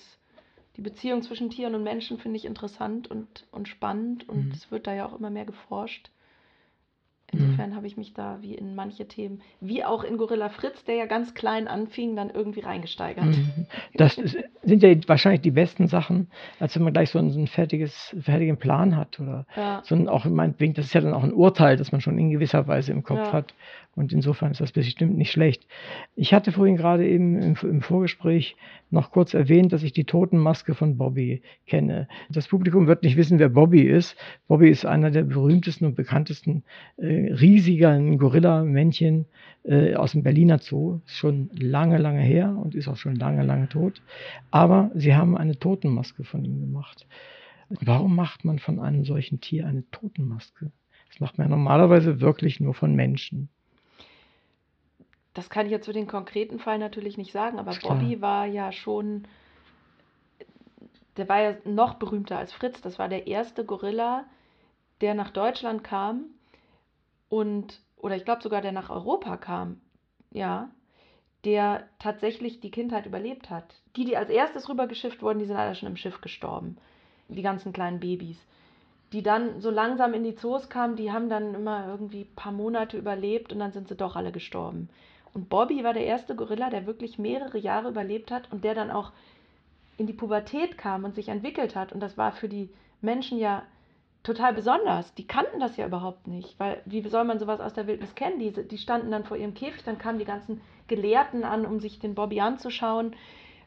[0.76, 4.52] die Beziehung zwischen Tieren und Menschen finde ich interessant und, und spannend und mhm.
[4.52, 6.10] es wird da ja auch immer mehr geforscht.
[7.32, 7.74] Insofern mhm.
[7.76, 11.06] habe ich mich da wie in manche Themen, wie auch in Gorilla Fritz, der ja
[11.06, 13.24] ganz klein anfing, dann irgendwie reingesteigert.
[13.24, 13.66] Mhm.
[13.96, 17.46] Das sind ja wahrscheinlich die besten Sachen, als wenn man gleich so ein, so ein
[17.46, 19.82] fertiges, fertigen Plan hat oder ja.
[19.84, 22.30] so ein, auch meinetwegen, das ist ja dann auch ein Urteil, das man schon in
[22.30, 23.32] gewisser Weise im Kopf ja.
[23.32, 23.54] hat.
[23.96, 25.66] Und insofern ist das bestimmt nicht schlecht.
[26.16, 28.56] Ich hatte vorhin gerade eben im, im, Vorgespräch
[28.90, 32.08] noch kurz erwähnt, dass ich die Totenmaske von Bobby kenne.
[32.28, 34.16] Das Publikum wird nicht wissen, wer Bobby ist.
[34.48, 36.64] Bobby ist einer der berühmtesten und bekanntesten
[36.96, 39.26] äh, riesigen Gorilla-Männchen
[39.64, 41.00] äh, aus dem Berliner Zoo.
[41.06, 44.02] Ist schon lange, lange her und ist auch schon lange, lange tot.
[44.50, 47.06] Aber sie haben eine Totenmaske von ihm gemacht.
[47.80, 50.70] Warum macht man von einem solchen Tier eine Totenmaske?
[51.08, 53.48] Das macht man ja normalerweise wirklich nur von Menschen.
[55.34, 58.70] Das kann ich jetzt für den konkreten Fall natürlich nicht sagen, aber Bobby war ja
[58.70, 59.26] schon,
[61.16, 62.80] der war ja noch berühmter als Fritz.
[62.80, 64.24] Das war der erste Gorilla,
[65.00, 66.26] der nach Deutschland kam
[67.28, 69.80] und, oder ich glaube sogar, der nach Europa kam,
[70.30, 70.70] ja,
[71.44, 73.74] der tatsächlich die Kindheit überlebt hat.
[73.96, 76.78] Die, die als erstes rübergeschifft wurden, die sind alle schon im Schiff gestorben.
[77.28, 78.38] Die ganzen kleinen Babys.
[79.12, 82.52] Die dann so langsam in die Zoos kamen, die haben dann immer irgendwie ein paar
[82.52, 84.88] Monate überlebt und dann sind sie doch alle gestorben.
[85.34, 88.90] Und Bobby war der erste Gorilla, der wirklich mehrere Jahre überlebt hat und der dann
[88.90, 89.12] auch
[89.96, 91.92] in die Pubertät kam und sich entwickelt hat.
[91.92, 92.70] Und das war für die
[93.00, 93.64] Menschen ja
[94.22, 95.12] total besonders.
[95.14, 98.38] Die kannten das ja überhaupt nicht, weil wie soll man sowas aus der Wildnis kennen?
[98.38, 101.98] Die, die standen dann vor ihrem Käfig, dann kamen die ganzen Gelehrten an, um sich
[101.98, 103.14] den Bobby anzuschauen.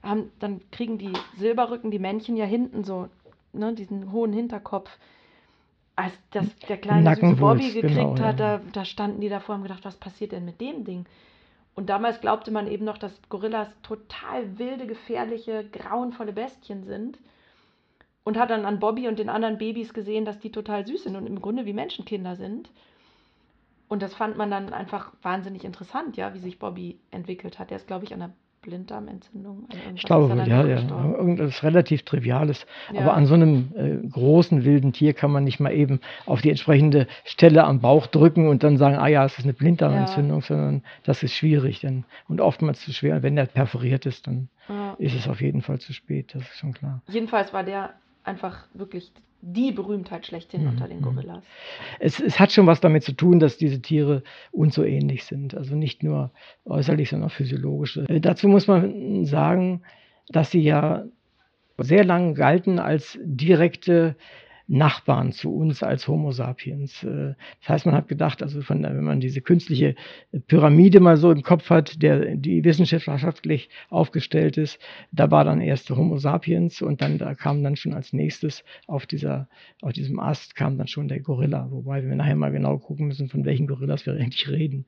[0.03, 3.10] Haben, dann kriegen die Silberrücken, die Männchen ja hinten so,
[3.53, 4.89] ne, diesen hohen Hinterkopf.
[5.95, 8.58] Als das der kleine süße Bobby gekriegt genau, hat, ja.
[8.58, 11.06] da, da standen die davor und haben gedacht, was passiert denn mit dem Ding?
[11.77, 17.19] Und damals glaubte man eben noch, dass Gorillas total wilde, gefährliche, grauenvolle Bestien sind.
[18.23, 21.15] Und hat dann an Bobby und den anderen Babys gesehen, dass die total süß sind
[21.15, 22.71] und im Grunde wie Menschenkinder sind.
[23.89, 27.69] Und das fand man dann einfach wahnsinnig interessant, ja, wie sich Bobby entwickelt hat.
[27.69, 29.67] Der ist, glaube ich, an der Blinddarmentzündung.
[29.96, 30.80] Ich glaube, ja, ja.
[31.17, 32.65] Irgendwas relativ Triviales.
[32.93, 33.02] Ja.
[33.02, 36.50] Aber an so einem äh, großen wilden Tier kann man nicht mal eben auf die
[36.50, 40.46] entsprechende Stelle am Bauch drücken und dann sagen, ah ja, es ist eine Blinddarmentzündung, ja.
[40.46, 41.80] sondern das ist schwierig.
[41.82, 43.24] Denn, und oftmals zu schwer.
[43.24, 44.96] Wenn der perforiert ist, dann ja.
[44.98, 47.02] ist es auf jeden Fall zu spät, das ist schon klar.
[47.08, 47.93] Jedenfalls war der
[48.27, 49.11] einfach wirklich
[49.41, 50.69] die Berühmtheit schlechthin mhm.
[50.69, 51.43] unter den Gorillas.
[51.99, 55.55] Es, es, hat schon was damit zu tun, dass diese Tiere uns so ähnlich sind.
[55.55, 56.31] Also nicht nur
[56.65, 57.97] äußerlich, sondern auch physiologisch.
[57.97, 59.83] Äh, dazu muss man sagen,
[60.29, 61.05] dass sie ja
[61.77, 64.15] sehr lang galten als direkte
[64.67, 67.03] Nachbarn zu uns als Homo sapiens.
[67.03, 69.95] Äh, das heißt, man hat gedacht, also von, wenn man diese künstliche
[70.47, 74.80] Pyramide mal so im Kopf hat, der, die wissenschaftlich aufgestellt ist,
[75.12, 79.06] da war dann erst Homo sapiens und dann da kam dann schon als nächstes auf
[79.06, 79.47] dieser,
[79.82, 83.30] auf diesem Ast kam dann schon der Gorilla, wobei wir nachher mal genau gucken müssen,
[83.30, 84.86] von welchen Gorillas wir eigentlich reden.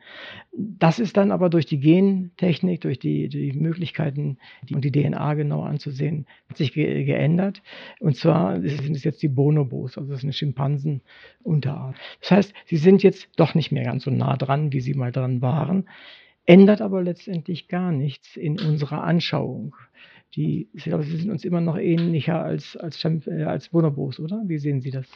[0.51, 4.37] Das ist dann aber durch die Gentechnik, durch die, die Möglichkeiten
[4.67, 7.61] die, und die DNA genau anzusehen, hat sich ge geändert.
[7.99, 9.29] Und zwar sind es jetzt die
[9.69, 11.95] Bonobos, also das ist eine Schimpansenunterart.
[12.21, 15.11] Das heißt, sie sind jetzt doch nicht mehr ganz so nah dran, wie sie mal
[15.11, 15.87] dran waren,
[16.45, 19.75] ändert aber letztendlich gar nichts in unserer Anschauung.
[20.35, 24.43] Die, ich glaube, sie sind uns immer noch ähnlicher als, als, äh, als Bonobos, oder?
[24.45, 25.07] Wie sehen Sie das?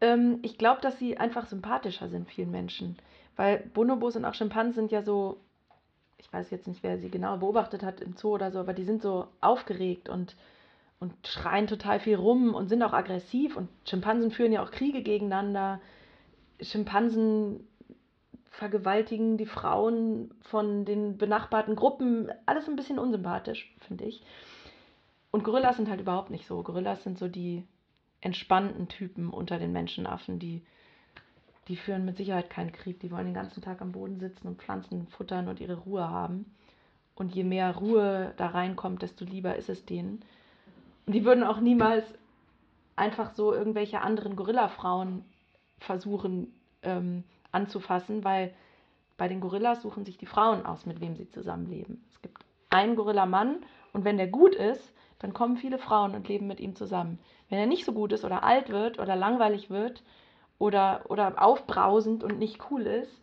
[0.00, 2.96] Ähm, ich glaube, dass sie einfach sympathischer sind vielen Menschen.
[3.34, 5.38] Weil Bonobos und auch Schimpansen sind ja so,
[6.18, 8.84] ich weiß jetzt nicht, wer sie genau beobachtet hat im Zoo oder so, aber die
[8.84, 10.36] sind so aufgeregt und
[11.00, 13.56] und schreien total viel rum und sind auch aggressiv.
[13.56, 15.80] Und Schimpansen führen ja auch Kriege gegeneinander.
[16.60, 17.66] Schimpansen
[18.50, 22.30] vergewaltigen die Frauen von den benachbarten Gruppen.
[22.46, 24.22] Alles ein bisschen unsympathisch, finde ich.
[25.30, 26.62] Und Gorillas sind halt überhaupt nicht so.
[26.62, 27.64] Gorillas sind so die
[28.20, 30.64] entspannten Typen unter den Menschenaffen, die,
[31.68, 32.98] die führen mit Sicherheit keinen Krieg.
[32.98, 36.56] Die wollen den ganzen Tag am Boden sitzen und Pflanzen futtern und ihre Ruhe haben.
[37.14, 40.24] Und je mehr Ruhe da reinkommt, desto lieber ist es denen.
[41.08, 42.04] Die würden auch niemals
[42.94, 45.24] einfach so irgendwelche anderen Gorillafrauen
[45.78, 48.54] versuchen ähm, anzufassen, weil
[49.16, 52.04] bei den Gorillas suchen sich die Frauen aus, mit wem sie zusammenleben.
[52.10, 56.46] Es gibt einen Gorillamann und wenn der gut ist, dann kommen viele Frauen und leben
[56.46, 57.18] mit ihm zusammen.
[57.48, 60.02] Wenn er nicht so gut ist oder alt wird oder langweilig wird
[60.58, 63.20] oder, oder aufbrausend und nicht cool ist,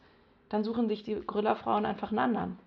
[0.50, 2.60] dann suchen sich die Gorillafrauen einfach einen anderen.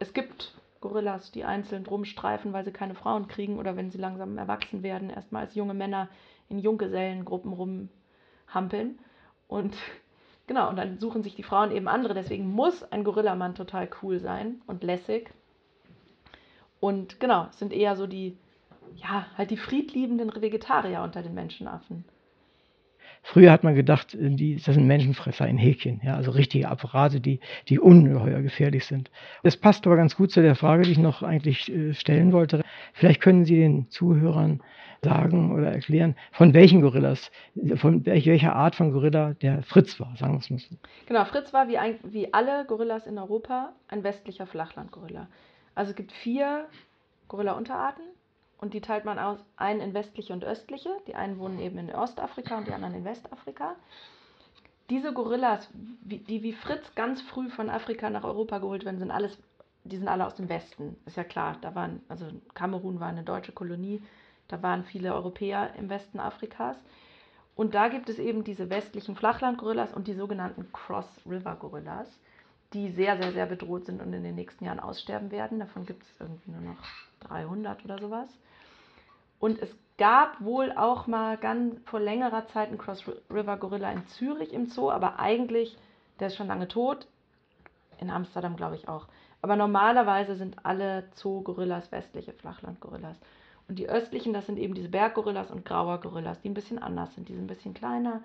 [0.00, 4.36] Es gibt Gorillas, die einzeln rumstreifen, weil sie keine Frauen kriegen oder wenn sie langsam
[4.36, 6.10] erwachsen werden, erstmal als junge Männer
[6.50, 8.98] in Junggesellengruppen rumhampeln.
[9.48, 9.74] Und
[10.46, 12.12] genau, und dann suchen sich die Frauen eben andere.
[12.12, 15.30] Deswegen muss ein Gorillamann total cool sein und lässig.
[16.80, 18.36] Und genau, es sind eher so die,
[18.96, 22.04] ja, halt die friedliebenden Vegetarier unter den Menschenaffen.
[23.26, 27.20] Früher hat man gedacht, äh, die, das sind Menschenfresser in Häkchen, ja, also richtige Apparate,
[27.20, 29.10] die, die ungeheuer gefährlich sind.
[29.42, 32.62] Das passt aber ganz gut zu der Frage, die ich noch eigentlich äh, stellen wollte.
[32.92, 34.62] Vielleicht können Sie den Zuhörern
[35.02, 37.30] sagen oder erklären, von welchen Gorillas,
[37.76, 40.78] von welcher Art von Gorilla der Fritz war, sagen wir es mal.
[41.06, 45.28] Genau, Fritz war wie, ein, wie alle Gorillas in Europa ein westlicher Flachlandgorilla.
[45.74, 46.66] Also es gibt vier
[47.28, 48.04] Gorilla-Unterarten
[48.58, 50.90] und die teilt man aus ein in westliche und östliche.
[51.06, 53.76] Die einen wohnen eben in Ostafrika und die anderen in Westafrika.
[54.90, 59.38] Diese Gorillas, die wie Fritz ganz früh von Afrika nach Europa geholt werden, sind alles,
[59.84, 60.96] die sind alle aus dem Westen.
[61.06, 61.56] Ist ja klar.
[61.60, 64.02] Da waren, also Kamerun war eine deutsche Kolonie.
[64.48, 66.76] Da waren viele Europäer im Westen Afrikas.
[67.56, 72.08] Und da gibt es eben diese westlichen Flachlandgorillas und die sogenannten Cross-River-Gorillas,
[72.74, 75.60] die sehr, sehr, sehr bedroht sind und in den nächsten Jahren aussterben werden.
[75.60, 76.76] Davon gibt es irgendwie nur noch
[77.20, 78.28] 300 oder sowas.
[79.38, 84.06] Und es gab wohl auch mal ganz vor längerer Zeit einen Cross River Gorilla in
[84.08, 85.76] Zürich im Zoo, aber eigentlich,
[86.18, 87.06] der ist schon lange tot.
[87.98, 89.06] In Amsterdam glaube ich auch.
[89.40, 93.16] Aber normalerweise sind alle Zoo-Gorillas westliche Flachland-Gorillas.
[93.68, 97.14] Und die östlichen, das sind eben diese Berggorillas und grauer Gorillas, die ein bisschen anders
[97.14, 97.28] sind.
[97.28, 98.22] Die sind ein bisschen kleiner,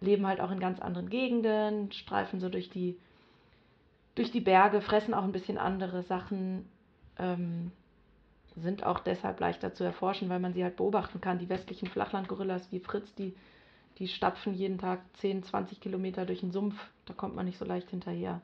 [0.00, 2.98] leben halt auch in ganz anderen Gegenden, streifen so durch die,
[4.14, 6.66] durch die Berge, fressen auch ein bisschen andere Sachen.
[7.18, 7.72] Ähm,
[8.56, 11.38] sind auch deshalb leichter zu erforschen, weil man sie halt beobachten kann.
[11.38, 13.34] Die westlichen Flachlandgorillas wie Fritz, die,
[13.98, 16.76] die stapfen jeden Tag 10, 20 Kilometer durch den Sumpf.
[17.06, 18.40] Da kommt man nicht so leicht hinterher.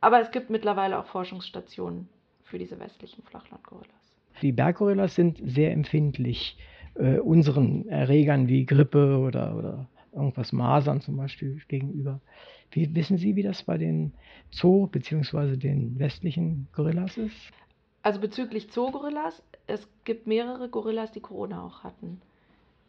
[0.00, 2.08] Aber es gibt mittlerweile auch Forschungsstationen
[2.42, 3.88] für diese westlichen Flachlandgorillas.
[4.42, 6.58] Die Berggorillas sind sehr empfindlich
[6.94, 12.20] äh, unseren Erregern wie Grippe oder, oder irgendwas Masern zum Beispiel gegenüber.
[12.74, 14.12] Wie, wissen Sie, wie das bei den
[14.50, 15.56] Zoo- bzw.
[15.56, 17.36] den westlichen Gorillas ist?
[18.02, 22.20] Also bezüglich Zoogorillas, es gibt mehrere Gorillas, die Corona auch hatten.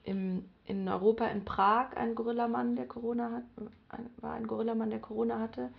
[0.03, 3.43] Im, in Europa, in Prag, ein Gorillamann, der Corona hat,
[3.89, 5.69] ein, war ein Gorillamann, der Corona hatte.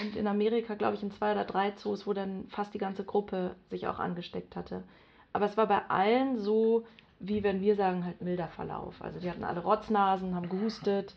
[0.00, 3.04] Und in Amerika, glaube ich, in zwei oder drei Zoos, wo dann fast die ganze
[3.04, 4.84] Gruppe sich auch angesteckt hatte.
[5.32, 6.84] Aber es war bei allen so,
[7.20, 9.00] wie wenn wir sagen, halt milder Verlauf.
[9.02, 11.14] Also die hatten alle Rotznasen, haben gehustet,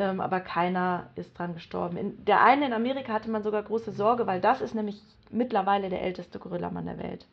[0.00, 1.98] ähm, aber keiner ist dran gestorben.
[1.98, 4.98] In, der eine in Amerika hatte man sogar große Sorge, weil das ist nämlich
[5.30, 7.26] mittlerweile der älteste Gorillamann der Welt.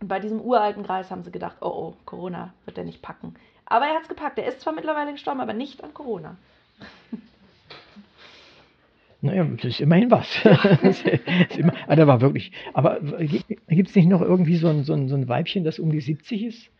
[0.00, 3.34] Und bei diesem uralten Greis haben sie gedacht, oh oh, Corona wird er nicht packen.
[3.64, 4.38] Aber er hat es gepackt.
[4.38, 6.36] Er ist zwar mittlerweile gestorben, aber nicht an Corona.
[9.20, 10.28] Naja, das ist immerhin was.
[11.56, 12.52] immer, aber der war wirklich.
[12.72, 15.90] Aber gibt es nicht noch irgendwie so ein, so, ein, so ein Weibchen, das um
[15.90, 16.70] die 70 ist?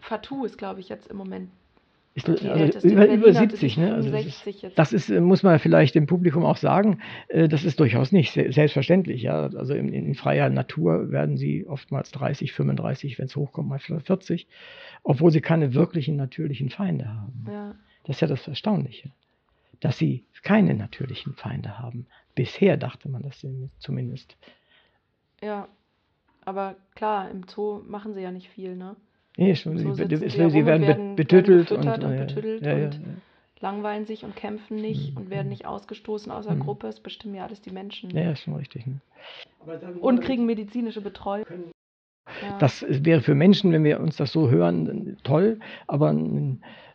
[0.00, 1.48] Fatou ist, glaube ich, jetzt im Moment
[2.16, 3.94] Ist, also über, über 70, ne?
[3.94, 7.78] Also das, ist, das ist, muss man vielleicht dem Publikum auch sagen, äh, das ist
[7.78, 9.20] durchaus nicht selbstverständlich.
[9.20, 9.42] Ja?
[9.42, 14.48] Also in, in freier Natur werden sie oftmals 30, 35, wenn es hochkommt, mal 40,
[15.02, 17.44] obwohl sie keine wirklichen natürlichen Feinde haben.
[17.50, 17.74] Ja.
[18.04, 19.10] Das ist ja das Erstaunliche,
[19.80, 22.06] dass sie keine natürlichen Feinde haben.
[22.34, 23.44] Bisher dachte man das
[23.78, 24.38] zumindest.
[25.42, 25.68] Ja,
[26.46, 28.96] aber klar, im Zoo machen sie ja nicht viel, ne?
[29.36, 29.78] Nee, schon.
[29.78, 33.00] So sie, sie, sie werden, betüttelt und, und, betüttelt ja, ja, und
[33.60, 35.16] langweilen sich und kämpfen nicht mhm.
[35.16, 36.60] und werden nicht ausgestoßen aus der mhm.
[36.60, 36.86] Gruppe.
[36.86, 38.10] Das bestimmen ja alles die Menschen.
[38.10, 38.86] Ja, ist schon richtig.
[38.86, 39.00] Ne?
[40.00, 41.44] Und kriegen medizinische Betreuung.
[42.58, 46.14] Das wäre für Menschen, wenn wir uns das so hören, toll, aber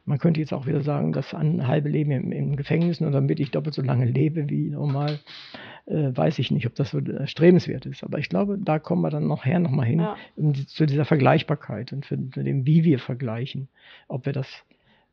[0.05, 3.39] man könnte jetzt auch wieder sagen, das ein halbe Leben im, im Gefängnis, nur damit
[3.39, 5.19] ich doppelt so lange lebe wie normal,
[5.85, 8.03] äh, weiß ich nicht, ob das so strebenswert ist.
[8.03, 10.15] Aber ich glaube, da kommen wir dann nachher nochmal hin, ja.
[10.67, 13.67] zu dieser Vergleichbarkeit und für, für dem, wie wir vergleichen,
[14.07, 14.47] ob wir das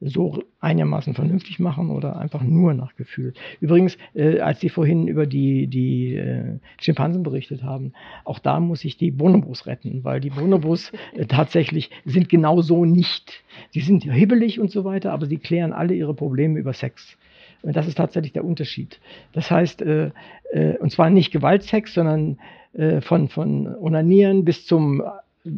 [0.00, 3.34] so einigermaßen vernünftig machen oder einfach nur nach Gefühl.
[3.60, 7.92] Übrigens, äh, als Sie vorhin über die, die äh, Schimpansen berichtet haben,
[8.24, 12.84] auch da muss ich die Bonobos retten, weil die Bonobos äh, tatsächlich sind genau so
[12.84, 13.42] nicht.
[13.70, 17.18] Sie sind hibbelig und so weiter, aber sie klären alle ihre Probleme über Sex.
[17.62, 19.00] Und das ist tatsächlich der Unterschied.
[19.32, 20.10] Das heißt, äh,
[20.52, 22.38] äh, und zwar nicht Gewaltsex, sondern
[22.72, 25.02] äh, von, von Onanieren bis zum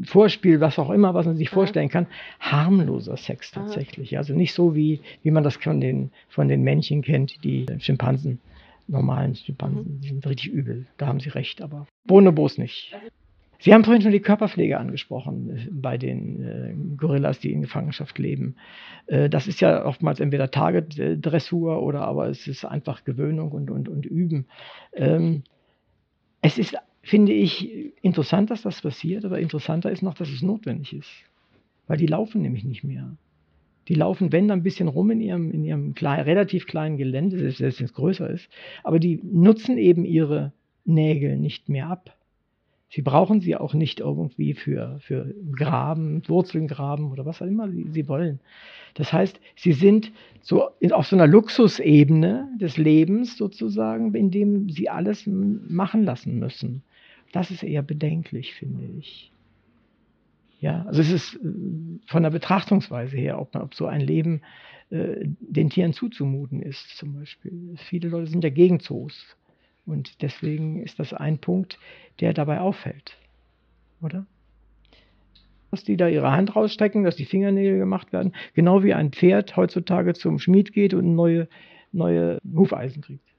[0.05, 2.07] Vorspiel, was auch immer, was man sich vorstellen kann,
[2.39, 4.19] harmloser Sex tatsächlich.
[4.19, 8.41] Also nicht so wie, wie man das von den, von den Männchen kennt, die Schimpansen,
[8.87, 10.01] normalen Schimpansen, mhm.
[10.01, 10.87] die sind richtig übel.
[10.97, 12.93] Da haben Sie recht, aber Bonobos nicht.
[12.95, 13.07] Also
[13.63, 18.19] Sie haben vorhin schon die Körperpflege angesprochen äh, bei den äh, Gorillas, die in Gefangenschaft
[18.19, 18.57] leben.
[19.07, 23.89] Äh, das ist ja oftmals entweder Target-Dressur oder aber es ist einfach Gewöhnung und, und,
[23.89, 24.47] und Üben.
[24.95, 25.43] Ähm,
[26.41, 30.93] es ist finde ich interessant, dass das passiert, aber interessanter ist noch, dass es notwendig
[30.93, 31.11] ist.
[31.87, 33.17] Weil die laufen nämlich nicht mehr.
[33.89, 37.51] Die laufen, wenn, dann ein bisschen rum in ihrem, in ihrem klein, relativ kleinen Gelände,
[37.51, 38.49] selbst wenn es größer ist,
[38.85, 40.53] aber die nutzen eben ihre
[40.85, 42.17] Nägel nicht mehr ab.
[42.91, 47.87] Sie brauchen sie auch nicht irgendwie für, für Graben, Wurzelgraben oder was auch immer sie,
[47.89, 48.41] sie wollen.
[48.95, 54.89] Das heißt, sie sind so auf so einer Luxusebene des Lebens sozusagen, in dem sie
[54.89, 56.83] alles machen lassen müssen.
[57.33, 59.33] Das ist eher bedenklich, finde ich.
[60.61, 61.39] Ja, also es ist äh,
[62.07, 64.43] von der Betrachtungsweise her, ob, ob so ein Leben
[64.91, 67.75] äh, den Tieren zuzumuten ist, zum Beispiel.
[67.77, 69.37] Viele Leute sind ja gegen Zoos.
[69.87, 71.79] Und deswegen ist das ein Punkt,
[72.21, 73.17] der dabei auffällt.
[74.03, 74.27] Oder?
[75.71, 79.57] Dass die da ihre Hand rausstrecken, dass die Fingernägel gemacht werden, genau wie ein Pferd
[79.57, 81.49] heutzutage zum Schmied geht und neue,
[81.93, 83.30] neue Hufeisen kriegt.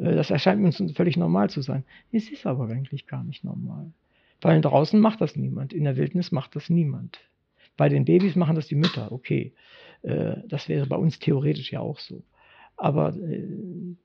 [0.00, 1.84] Äh, das erscheint uns völlig normal zu sein.
[2.12, 3.92] Es ist aber eigentlich gar nicht normal.
[4.40, 7.20] Weil draußen macht das niemand, in der Wildnis macht das niemand.
[7.76, 9.52] Bei den Babys machen das die Mütter, okay.
[10.02, 12.22] Äh, das wäre bei uns theoretisch ja auch so.
[12.76, 13.46] Aber äh,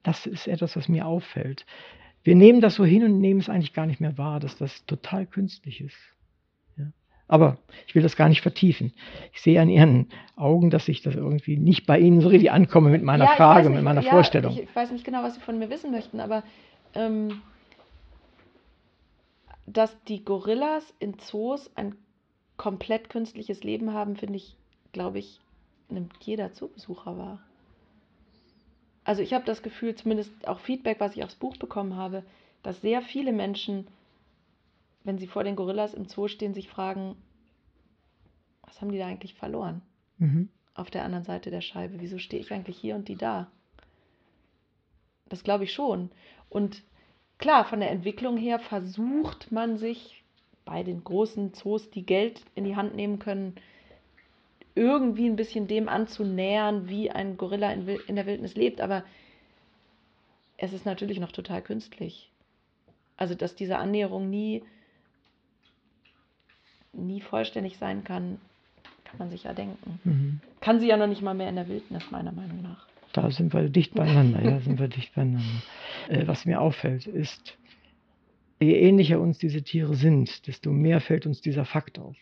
[0.03, 1.65] das ist etwas, was mir auffällt.
[2.23, 4.85] Wir nehmen das so hin und nehmen es eigentlich gar nicht mehr wahr, dass das
[4.85, 5.97] total künstlich ist.
[7.27, 7.57] Aber
[7.87, 8.93] ich will das gar nicht vertiefen.
[9.33, 12.91] Ich sehe an Ihren Augen, dass ich das irgendwie nicht bei Ihnen so richtig ankomme
[12.91, 14.53] mit meiner ja, Frage, nicht, mit meiner ja, Vorstellung.
[14.53, 16.43] Ich, ich, weiß nicht genau, was Sie von mir wissen möchten, aber
[16.93, 17.41] ähm,
[19.65, 21.95] dass die Gorillas in Zoos ein
[22.57, 24.55] komplett künstliches Leben haben, finde ich,
[24.91, 25.39] glaube ich,
[25.89, 27.39] nimmt jeder Zoobesucher wahr.
[29.03, 32.23] Also ich habe das Gefühl, zumindest auch Feedback, was ich aufs Buch bekommen habe,
[32.63, 33.87] dass sehr viele Menschen
[35.05, 37.15] wenn sie vor den Gorillas im Zoo stehen, sich fragen,
[38.63, 39.81] was haben die da eigentlich verloren?
[40.17, 40.49] Mhm.
[40.73, 42.01] Auf der anderen Seite der Scheibe.
[42.01, 43.49] Wieso stehe ich eigentlich hier und die da?
[45.29, 46.09] Das glaube ich schon.
[46.49, 46.83] Und
[47.37, 50.23] klar, von der Entwicklung her versucht man sich
[50.65, 53.55] bei den großen Zoos, die Geld in die Hand nehmen können,
[54.73, 58.81] irgendwie ein bisschen dem anzunähern, wie ein Gorilla in, in der Wildnis lebt.
[58.81, 59.05] Aber
[60.57, 62.31] es ist natürlich noch total künstlich.
[63.15, 64.63] Also, dass diese Annäherung nie
[66.97, 68.37] nie vollständig sein kann,
[69.05, 69.99] kann man sich ja denken.
[70.03, 70.39] Mhm.
[70.61, 72.85] Kann sie ja noch nicht mal mehr in der Wildnis, meiner Meinung nach.
[73.13, 75.61] Da sind wir dicht beieinander, ja, sind wir dicht beieinander.
[76.09, 77.57] Äh, was mir auffällt, ist,
[78.59, 82.17] je ähnlicher uns diese Tiere sind, desto mehr fällt uns dieser Fakt auf.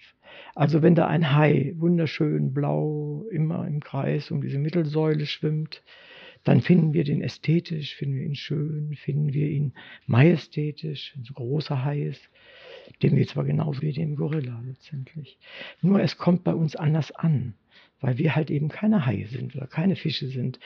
[0.56, 5.84] Also wenn da ein Hai wunderschön blau immer im Kreis um diese Mittelsäule schwimmt,
[6.44, 9.74] dann finden wir den ästhetisch, finden wir ihn schön, finden wir ihn
[10.06, 12.30] majestätisch, so großer Hai ist
[13.02, 15.38] dem geht zwar genauso wie dem Gorilla letztendlich.
[15.82, 17.54] Nur es kommt bei uns anders an,
[18.02, 20.60] weil wir halt eben keine Haie sind oder keine Fische sind.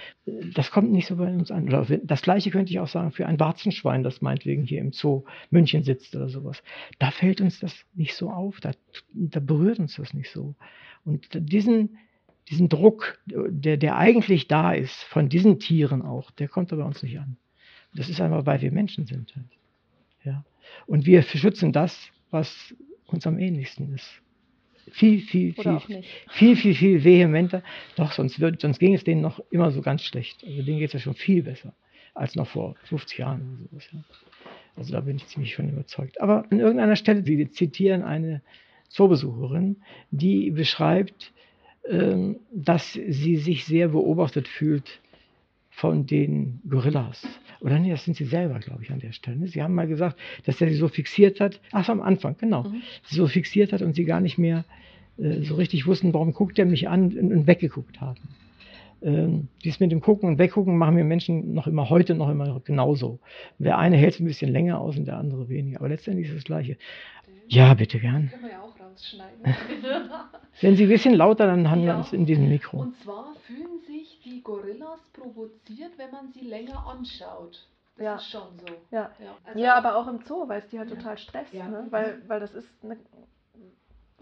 [0.54, 1.68] Das kommt nicht so bei uns an.
[1.68, 5.24] Oder das gleiche könnte ich auch sagen für ein Warzenschwein, das meinetwegen hier im Zoo
[5.50, 6.64] München sitzt oder sowas.
[7.00, 8.72] Da fällt uns das nicht so auf, da,
[9.14, 10.56] da berührt uns das nicht so.
[11.06, 11.98] Und diesen
[12.50, 17.04] diesen Druck, der, der eigentlich da ist, von diesen Tieren auch, der kommt aber uns
[17.04, 17.38] nicht an.
[17.94, 19.36] Das ist einfach, weil wir Menschen sind.
[19.36, 19.46] Halt.
[20.28, 20.46] Ja.
[20.86, 22.76] Und wir schützen das, was
[23.06, 24.22] uns am ähnlichsten ist.
[24.92, 25.80] Viel, viel, viel,
[26.30, 27.62] viel, viel, viel vehementer.
[27.96, 30.44] Doch, sonst, wird, sonst ging es denen noch immer so ganz schlecht.
[30.46, 31.74] Also denen geht es ja schon viel besser
[32.14, 33.90] als noch vor 50 Jahren oder sowas.
[33.92, 34.04] Ja.
[34.76, 36.20] Also da bin ich ziemlich von überzeugt.
[36.22, 38.42] Aber an irgendeiner Stelle, Sie zitieren eine
[38.90, 39.78] Zoobesucherin,
[40.12, 41.34] die beschreibt,
[41.90, 45.00] ähm, dass sie sich sehr beobachtet fühlt
[45.78, 47.28] von den Gorillas.
[47.62, 49.46] Oder nee, das sind sie selber, glaube ich, an der Stelle.
[49.46, 51.62] Sie haben mal gesagt, dass er sie so fixiert hat.
[51.72, 52.64] Ach, am Anfang, genau.
[52.64, 52.82] Mhm.
[53.04, 54.66] Sie so fixiert hat und sie gar nicht mehr
[55.20, 58.18] äh, so richtig wussten, warum guckt er mich an und, und weggeguckt haben.
[59.04, 62.60] Ähm, dies mit dem Gucken und Weggucken machen wir Menschen noch immer heute noch immer
[62.62, 63.20] genauso.
[63.60, 65.78] Der eine hält es ein bisschen länger aus und der andere weniger.
[65.78, 66.78] Aber letztendlich ist es das Gleiche.
[67.50, 68.30] Ja, bitte gern.
[68.32, 68.67] Können wir ja
[68.98, 69.44] rausschneiden.
[70.62, 71.88] Wenn Sie ein bisschen lauter, dann haben ja.
[71.88, 72.80] wir uns in diesem Mikro.
[72.80, 77.68] Und zwar fühlen sich die Gorillas provoziert, wenn man sie länger anschaut.
[77.96, 78.16] Das ja.
[78.16, 78.74] ist schon so.
[78.92, 79.38] Ja, ja.
[79.46, 81.54] Also ja aber auch im Zoo, weil es die halt total stresst.
[81.54, 81.88] Ne?
[81.90, 82.98] Weil, weil das ist eine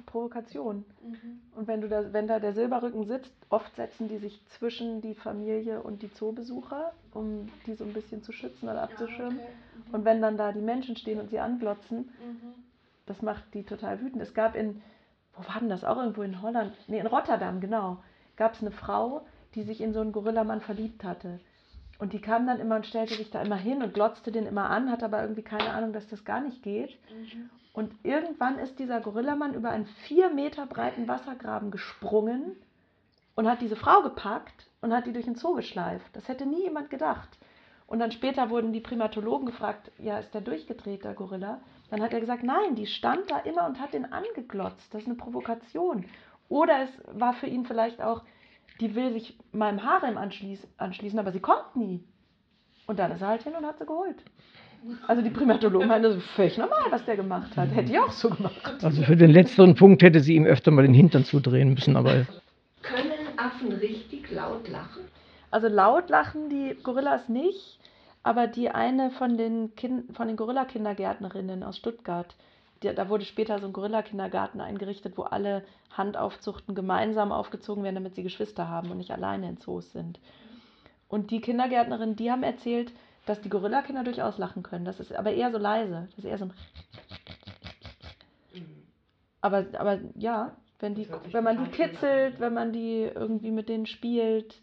[0.05, 0.85] Provokation.
[1.03, 1.41] Mhm.
[1.55, 5.13] Und wenn, du da, wenn da der Silberrücken sitzt, oft setzen die sich zwischen die
[5.13, 9.39] Familie und die Zoobesucher, um die so ein bisschen zu schützen oder abzuschirmen.
[9.39, 9.47] okay.
[9.87, 9.93] mhm.
[9.93, 12.53] Und wenn dann da die Menschen stehen und sie anglotzen, mhm.
[13.05, 14.21] Das macht die total wütend.
[14.21, 14.81] Es gab in,
[15.35, 15.83] wo war denn das?
[15.83, 17.97] Auch irgendwo in Holland, nee, in Rotterdam, genau,
[18.35, 21.39] gab es eine Frau, die sich in so einen Gorillamann verliebt hatte.
[21.97, 24.69] Und die kam dann immer und stellte sich da immer hin und glotzte den immer
[24.69, 26.97] an, hat aber irgendwie keine Ahnung, dass das gar nicht geht.
[27.09, 27.49] Mhm.
[27.71, 32.55] Und irgendwann ist dieser Gorillamann über einen vier Meter breiten Wassergraben gesprungen
[33.35, 36.05] und hat diese Frau gepackt und hat die durch den Zoo geschleift.
[36.13, 37.37] Das hätte nie jemand gedacht.
[37.87, 41.61] Und dann später wurden die Primatologen gefragt, ja, ist der durchgedreht, der Gorilla?
[41.91, 44.91] Dann hat er gesagt, nein, die stand da immer und hat den angeglotzt.
[44.91, 46.05] Das ist eine Provokation.
[46.49, 48.23] Oder es war für ihn vielleicht auch,
[48.81, 52.03] die will sich meinem Harem anschließen, aber sie kommt nie.
[52.87, 54.17] Und dann ist er halt hin und hat sie geholt.
[55.07, 57.73] Also die Primatologen meinen, das ist völlig normal, was der gemacht hat.
[57.73, 58.83] Hätte ich auch so gemacht.
[58.83, 62.25] Also für den letzteren Punkt hätte sie ihm öfter mal den Hintern zudrehen müssen, aber.
[62.81, 65.04] Können Affen richtig laut lachen?
[65.55, 67.79] Also laut lachen die Gorillas nicht,
[68.23, 72.35] aber die eine von den, kind, von den Gorilla-Kindergärtnerinnen aus Stuttgart,
[72.83, 78.15] die, da wurde später so ein Gorilla-Kindergarten eingerichtet, wo alle Handaufzuchten gemeinsam aufgezogen werden, damit
[78.15, 80.19] sie Geschwister haben und nicht alleine in Zoos sind.
[81.07, 82.91] Und die Kindergärtnerinnen, die haben erzählt,
[83.25, 84.83] dass die Gorillakinder durchaus lachen können.
[84.83, 86.09] Das ist aber eher so leise.
[86.09, 86.53] Das ist eher so ein.
[89.39, 90.51] Aber, aber ja,
[90.81, 94.59] wenn, die, wenn man die kitzelt, wenn man die irgendwie mit denen spielt,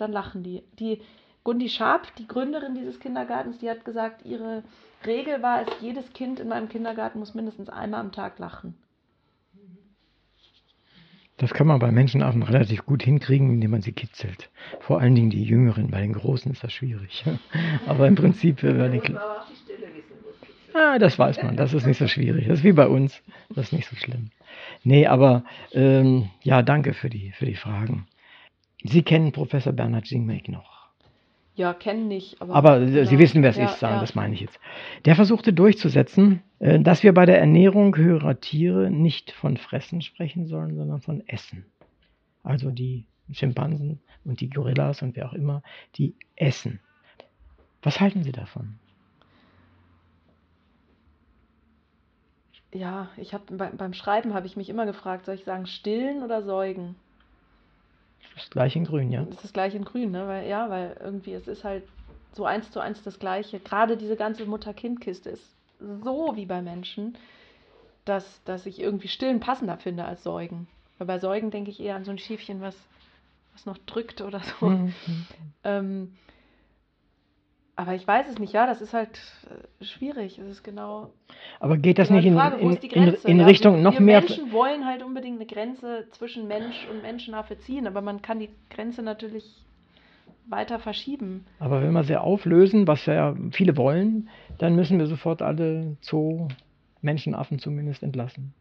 [0.00, 0.62] dann lachen die.
[0.78, 1.00] Die
[1.44, 4.62] Gundi Schaap, die Gründerin dieses Kindergartens, die hat gesagt, ihre
[5.06, 8.74] Regel war es, jedes Kind in meinem Kindergarten muss mindestens einmal am Tag lachen.
[11.38, 14.50] Das kann man bei Menschenaffen relativ gut hinkriegen, indem man sie kitzelt.
[14.80, 17.24] Vor allen Dingen die Jüngeren, bei den Großen ist das schwierig.
[17.86, 19.18] Aber im Prinzip äh, bei den
[20.74, 22.46] Ah, das weiß man, das ist nicht so schwierig.
[22.46, 24.30] Das ist wie bei uns, das ist nicht so schlimm.
[24.84, 28.06] Nee, aber ähm, ja, danke für die, für die Fragen.
[28.82, 30.80] Sie kennen Professor Bernhard Singmeck noch.
[31.54, 32.40] Ja, kennen nicht.
[32.40, 34.00] Aber, aber ja, Sie wissen, wer es ja, ist, sagen, ja.
[34.00, 34.58] das meine ich jetzt.
[35.04, 40.46] Der versuchte durchzusetzen, äh, dass wir bei der Ernährung höherer Tiere nicht von Fressen sprechen
[40.46, 41.66] sollen, sondern von Essen.
[42.42, 45.62] Also die Schimpansen und die Gorillas und wer auch immer,
[45.96, 46.80] die essen.
[47.82, 48.78] Was halten Sie davon?
[52.72, 56.42] Ja, ich habe beim Schreiben habe ich mich immer gefragt, soll ich sagen stillen oder
[56.42, 56.94] säugen?
[58.40, 59.22] Das gleiche in grün, ja.
[59.22, 60.26] Das ist das gleiche in grün, ne?
[60.26, 61.84] Weil, ja, weil irgendwie es ist halt
[62.32, 63.60] so eins zu eins das gleiche.
[63.60, 67.16] Gerade diese ganze Mutter-Kind-Kiste ist so wie bei Menschen,
[68.04, 70.68] dass, dass ich irgendwie stillen passender finde als Säugen.
[70.98, 72.76] Weil bei Säugen denke ich eher an so ein Schiefchen, was,
[73.52, 74.66] was noch drückt oder so.
[74.66, 74.94] Mhm.
[75.64, 76.14] Ähm,
[77.80, 79.18] aber ich weiß es nicht, ja, das ist halt
[79.80, 80.38] äh, schwierig.
[80.38, 81.14] Es ist genau.
[81.60, 84.20] Aber geht das nicht Frage, in, in, in, in ja, Richtung wir, noch wir mehr.
[84.20, 88.50] Menschen wollen halt unbedingt eine Grenze zwischen Mensch und Menschenaffe ziehen, aber man kann die
[88.68, 89.64] Grenze natürlich
[90.46, 91.46] weiter verschieben.
[91.58, 94.28] Aber wenn wir sie auflösen, was ja viele wollen,
[94.58, 98.52] dann müssen wir sofort alle Zoo-Menschenaffen zumindest entlassen.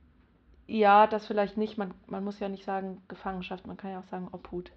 [0.66, 1.78] Ja, das vielleicht nicht.
[1.78, 4.72] Man, man muss ja nicht sagen Gefangenschaft, man kann ja auch sagen Obhut.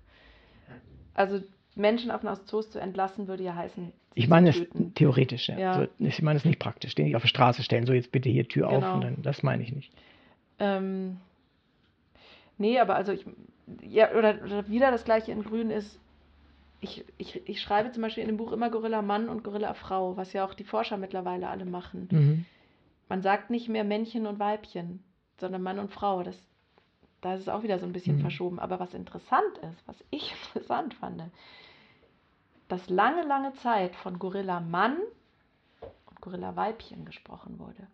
[1.15, 1.43] Also
[1.75, 3.93] Menschenaffen aus Zoos zu entlassen, würde ja heißen.
[4.15, 4.63] Ich meine es
[4.95, 5.59] theoretisch, ja.
[5.59, 5.75] ja.
[5.75, 8.29] So, ich meine es nicht praktisch, den ich auf die Straße stellen, so jetzt bitte
[8.29, 8.79] hier Tür genau.
[8.79, 9.93] auf und dann, das meine ich nicht.
[10.59, 11.17] Ähm,
[12.59, 13.25] nee, aber also ich,
[13.83, 15.99] ja, oder, oder wieder das gleiche in Grün ist,
[16.81, 20.17] ich, ich, ich schreibe zum Beispiel in dem Buch immer Gorilla Mann und Gorilla Frau,
[20.17, 22.09] was ja auch die Forscher mittlerweile alle machen.
[22.11, 22.45] Mhm.
[23.09, 25.03] Man sagt nicht mehr Männchen und Weibchen,
[25.39, 26.23] sondern Mann und Frau.
[26.23, 26.37] Das
[27.23, 28.21] da ist es auch wieder so ein bisschen Mhm.
[28.21, 28.59] verschoben.
[28.61, 31.25] Aber was interessant ist, was ich interessant fand,
[32.69, 34.99] dass lange, lange Zeit von Gorilla Mann
[36.11, 37.87] und Gorilla Weibchen gesprochen wurde.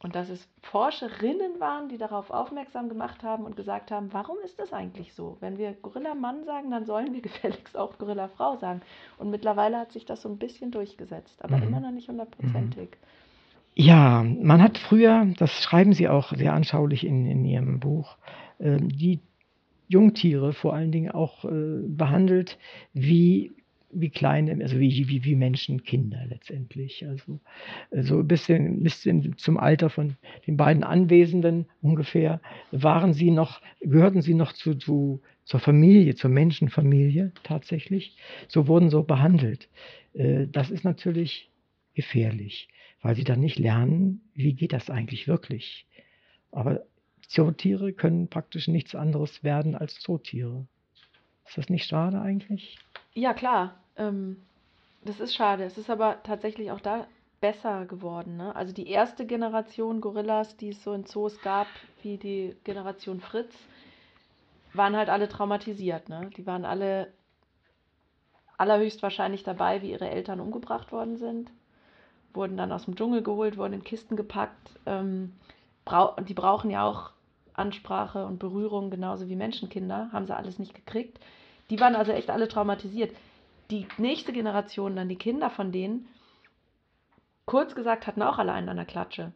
[0.00, 4.58] Und dass es Forscherinnen waren, die darauf aufmerksam gemacht haben und gesagt haben, warum ist
[4.58, 5.38] das eigentlich so?
[5.40, 8.82] Wenn wir Gorilla Mann sagen, dann sollen wir gefälligst auch Gorilla Frau sagen.
[9.18, 11.62] Und mittlerweile hat sich das so ein bisschen durchgesetzt, aber Mhm.
[11.62, 12.98] immer noch nicht hundertprozentig.
[13.76, 18.16] Ja, man hat früher, das schreiben Sie auch sehr anschaulich in, in Ihrem Buch,
[18.58, 19.20] äh, die
[19.88, 22.58] Jungtiere vor allen Dingen auch äh, behandelt
[22.92, 23.52] wie,
[23.90, 27.04] wie kleine, also wie, wie, wie Menschenkinder letztendlich.
[27.06, 27.40] Also
[27.90, 29.06] äh, so bis, in, bis
[29.36, 30.16] zum Alter von
[30.46, 36.30] den beiden Anwesenden ungefähr waren sie noch, gehörten sie noch zu, zu, zur Familie, zur
[36.30, 38.16] Menschenfamilie tatsächlich.
[38.48, 39.68] So wurden so behandelt.
[40.14, 41.50] Äh, das ist natürlich
[41.94, 42.68] gefährlich
[43.04, 45.86] weil sie dann nicht lernen, wie geht das eigentlich wirklich.
[46.52, 46.80] Aber
[47.28, 50.66] Zootiere können praktisch nichts anderes werden als Zootiere.
[51.46, 52.78] Ist das nicht schade eigentlich?
[53.12, 53.78] Ja, klar.
[53.96, 54.38] Ähm,
[55.04, 55.64] das ist schade.
[55.64, 57.06] Es ist aber tatsächlich auch da
[57.42, 58.38] besser geworden.
[58.38, 58.56] Ne?
[58.56, 61.66] Also die erste Generation Gorillas, die es so in Zoos gab,
[62.02, 63.54] wie die Generation Fritz,
[64.72, 66.08] waren halt alle traumatisiert.
[66.08, 66.30] Ne?
[66.38, 67.12] Die waren alle
[68.56, 71.50] allerhöchstwahrscheinlich dabei, wie ihre Eltern umgebracht worden sind.
[72.34, 74.70] Wurden dann aus dem Dschungel geholt, wurden in Kisten gepackt.
[74.86, 75.32] Ähm,
[75.84, 77.10] brau die brauchen ja auch
[77.54, 80.10] Ansprache und Berührung, genauso wie Menschenkinder.
[80.12, 81.18] Haben sie alles nicht gekriegt.
[81.70, 83.14] Die waren also echt alle traumatisiert.
[83.70, 86.06] Die nächste Generation, dann die Kinder von denen,
[87.46, 89.32] kurz gesagt, hatten auch alle einen an der Klatsche.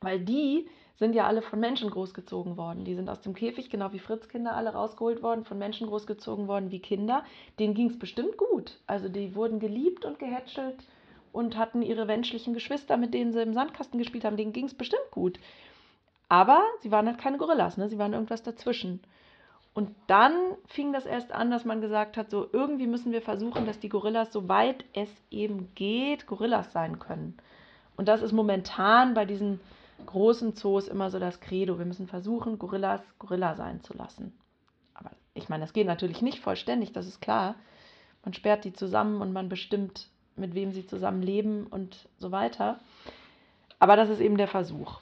[0.00, 2.84] Weil die sind ja alle von Menschen großgezogen worden.
[2.84, 6.70] Die sind aus dem Käfig, genau wie Fritz-Kinder, alle rausgeholt worden, von Menschen großgezogen worden
[6.70, 7.24] wie Kinder.
[7.58, 8.78] Denen ging es bestimmt gut.
[8.86, 10.76] Also die wurden geliebt und gehätschelt
[11.34, 14.36] und hatten ihre menschlichen Geschwister, mit denen sie im Sandkasten gespielt haben.
[14.36, 15.40] Denen ging es bestimmt gut.
[16.28, 17.88] Aber sie waren halt keine Gorillas, ne?
[17.88, 19.00] sie waren irgendwas dazwischen.
[19.74, 20.32] Und dann
[20.66, 23.88] fing das erst an, dass man gesagt hat, so irgendwie müssen wir versuchen, dass die
[23.88, 27.36] Gorillas, soweit es eben geht, Gorillas sein können.
[27.96, 29.58] Und das ist momentan bei diesen
[30.06, 31.78] großen Zoos immer so das Credo.
[31.78, 34.32] Wir müssen versuchen, Gorillas Gorilla sein zu lassen.
[34.94, 37.56] Aber ich meine, das geht natürlich nicht vollständig, das ist klar.
[38.24, 42.80] Man sperrt die zusammen und man bestimmt, mit wem sie zusammen leben und so weiter.
[43.78, 45.00] Aber das ist eben der Versuch.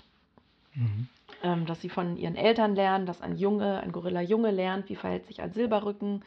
[0.75, 1.09] Mhm.
[1.43, 5.27] Ähm, dass sie von ihren Eltern lernen, dass ein Junge, ein Gorilla-Junge lernt, wie verhält
[5.27, 6.23] sich ein Silberrücken.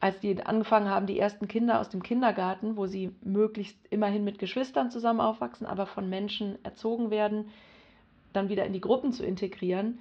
[0.00, 4.38] Als die angefangen haben, die ersten Kinder aus dem Kindergarten, wo sie möglichst immerhin mit
[4.38, 7.50] Geschwistern zusammen aufwachsen, aber von Menschen erzogen werden,
[8.32, 9.98] dann wieder in die Gruppen zu integrieren,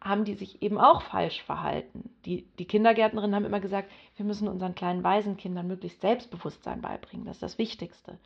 [0.00, 2.10] haben die sich eben auch falsch verhalten.
[2.24, 7.26] Die, die Kindergärtnerinnen haben immer gesagt, wir müssen unseren kleinen Waisenkindern möglichst Selbstbewusstsein beibringen.
[7.26, 8.18] Das ist das Wichtigste.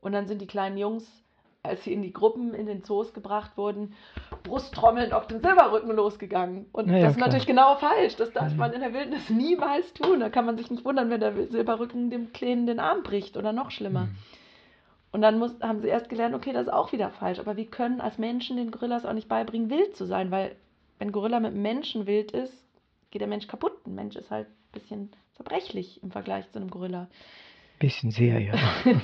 [0.00, 1.06] Und dann sind die kleinen Jungs
[1.62, 3.94] als sie in die Gruppen in den Zoos gebracht wurden,
[4.44, 6.66] brusttrommelnd auf den Silberrücken losgegangen.
[6.72, 7.28] Und Ja, ja, das ist klar.
[7.28, 8.16] natürlich genau falsch.
[8.16, 8.56] Das darf ja.
[8.56, 10.20] man in der Wildnis niemals tun.
[10.20, 13.52] Da kann man sich nicht wundern, wenn der Silberrücken dem Kleinen den Arm bricht oder
[13.52, 14.04] noch schlimmer.
[14.04, 14.16] Mhm.
[15.12, 17.40] Und dann muss, haben sie erst gelernt, okay, das ist auch wieder falsch.
[17.40, 20.56] Aber wir können als Menschen den Gorillas auch nicht beibringen, wild zu sein, weil
[21.00, 22.54] wenn Gorilla mit Menschen wild ist,
[23.10, 23.72] geht der Mensch kaputt.
[23.86, 27.08] Ein Mensch ist halt ein bisschen zerbrechlich im Vergleich zu einem Gorilla.
[27.78, 28.54] Bisschen sehr, ja.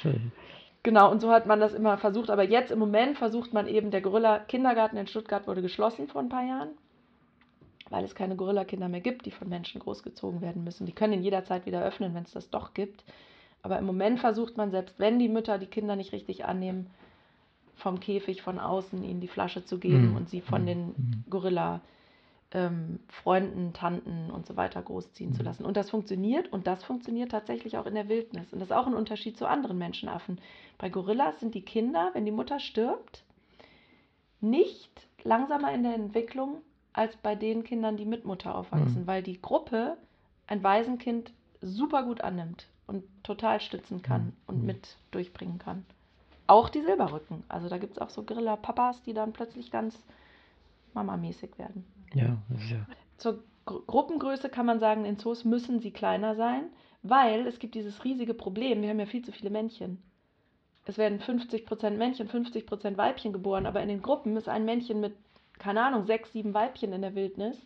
[0.00, 0.30] Schön.
[0.84, 2.30] Genau, und so hat man das immer versucht.
[2.30, 6.28] Aber jetzt im Moment versucht man eben, der Gorilla-Kindergarten in Stuttgart wurde geschlossen vor ein
[6.28, 6.78] paar Jahren,
[7.90, 10.86] weil es keine Gorilla-Kinder mehr gibt, die von Menschen großgezogen werden müssen.
[10.86, 13.02] Die können ihn jederzeit wieder öffnen, wenn es das doch gibt.
[13.62, 16.88] Aber im Moment versucht man, selbst wenn die Mütter die Kinder nicht richtig annehmen,
[17.76, 20.16] vom Käfig von außen ihnen die Flasche zu geben Mhm.
[20.16, 21.24] und sie von den Mhm.
[21.30, 21.80] Gorilla
[22.52, 25.46] ähm, Freunden, Tanten und so weiter großziehen zu Mhm.
[25.46, 25.64] lassen.
[25.64, 28.52] Und das funktioniert und das funktioniert tatsächlich auch in der Wildnis.
[28.52, 30.40] Und das ist auch ein Unterschied zu anderen Menschenaffen.
[30.78, 33.24] Bei Gorillas sind die Kinder, wenn die Mutter stirbt,
[34.40, 36.62] nicht langsamer in der Entwicklung
[36.92, 39.06] als bei den Kindern, die mit Mutter aufwachsen, Mhm.
[39.06, 39.96] weil die Gruppe
[40.46, 44.32] ein Waisenkind super gut annimmt und total stützen kann Mhm.
[44.46, 44.66] und Mhm.
[44.66, 45.84] mit durchbringen kann.
[46.46, 47.44] Auch die Silberrücken.
[47.48, 49.98] Also da gibt es auch so Gorilla-Papas, die dann plötzlich ganz
[50.94, 51.84] mamamäßig werden.
[52.14, 52.38] Ja,
[52.70, 52.86] ja.
[53.18, 56.70] Zur Gru Gruppengröße kann man sagen, in Zoos müssen sie kleiner sein,
[57.02, 60.00] weil es gibt dieses riesige Problem, wir haben ja viel zu viele Männchen.
[60.84, 65.16] Es werden 50% Männchen, 50% Weibchen geboren, aber in den Gruppen ist ein Männchen mit,
[65.58, 67.58] keine Ahnung, sechs, sieben Weibchen in der Wildnis.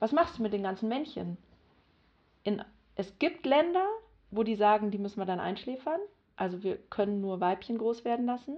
[0.00, 1.36] Was machst du mit den ganzen Männchen?
[2.42, 2.62] In,
[2.96, 3.86] es gibt Länder,
[4.32, 6.00] wo die sagen, die müssen wir dann einschläfern.
[6.36, 8.56] Also wir können nur Weibchen groß werden lassen.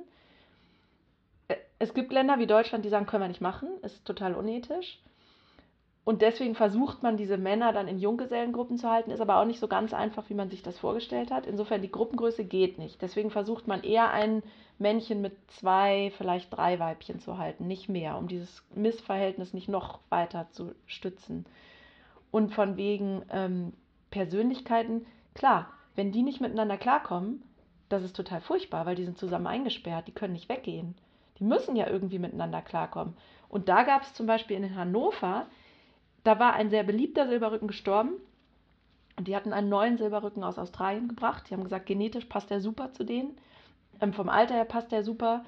[1.79, 4.99] Es gibt Länder wie Deutschland, die sagen, können wir nicht machen, ist total unethisch.
[6.09, 9.61] Und deswegen versucht man, diese Männer dann in Junggesellengruppen zu halten, ist aber auch nicht
[9.61, 11.47] so ganz einfach, wie man sich das vorgestellt hat.
[11.47, 13.03] Insofern, die Gruppengröße geht nicht.
[13.03, 14.43] Deswegen versucht man eher ein
[14.79, 20.01] Männchen mit zwei, vielleicht drei Weibchen zu halten, nicht mehr, um dieses Missverhältnis nicht noch
[20.09, 21.45] weiter zu stützen.
[22.31, 23.75] Und von wegen ähm,
[24.11, 25.05] Persönlichkeiten,
[25.35, 27.43] klar, wenn die nicht miteinander klarkommen,
[27.89, 30.95] das ist total furchtbar, weil die sind zusammen eingesperrt, die können nicht weggehen.
[31.39, 33.17] Die müssen ja irgendwie miteinander klarkommen.
[33.49, 35.47] Und da gab es zum Beispiel in Hannover
[36.29, 38.13] da war ein sehr beliebter Silberrücken gestorben.
[39.17, 41.49] Und die hatten einen neuen Silberrücken aus Australien gebracht.
[41.49, 43.37] Die haben gesagt, genetisch passt der super zu denen.
[44.01, 45.45] Ähm, vom Alter her passt der super.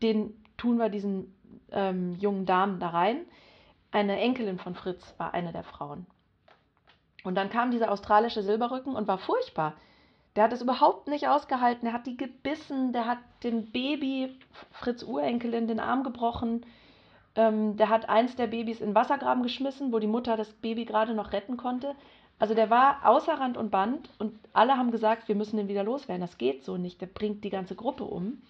[0.00, 1.34] Den tun wir diesen
[1.72, 3.22] ähm, jungen Damen da rein.
[3.90, 6.06] Eine Enkelin von Fritz war eine der Frauen.
[7.24, 9.74] Und dann kam dieser australische Silberrücken und war furchtbar.
[10.38, 11.86] Der hat es überhaupt nicht ausgehalten.
[11.86, 14.38] Der hat die gebissen, der hat dem Baby,
[14.70, 16.64] Fritz Urenkelin, den Arm gebrochen.
[17.34, 21.12] Ähm, der hat eins der Babys in Wassergraben geschmissen, wo die Mutter das Baby gerade
[21.12, 21.96] noch retten konnte.
[22.38, 25.82] Also der war außer Rand und Band und alle haben gesagt, wir müssen den wieder
[25.82, 26.20] loswerden.
[26.20, 28.40] Das geht so nicht, der bringt die ganze Gruppe um.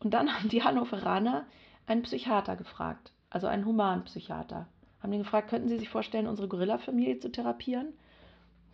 [0.00, 1.46] Und dann haben die Hannoveraner
[1.86, 4.66] einen Psychiater gefragt, also einen Humanpsychiater.
[5.02, 7.94] Haben den gefragt, könnten Sie sich vorstellen, unsere Gorilla-Familie zu therapieren?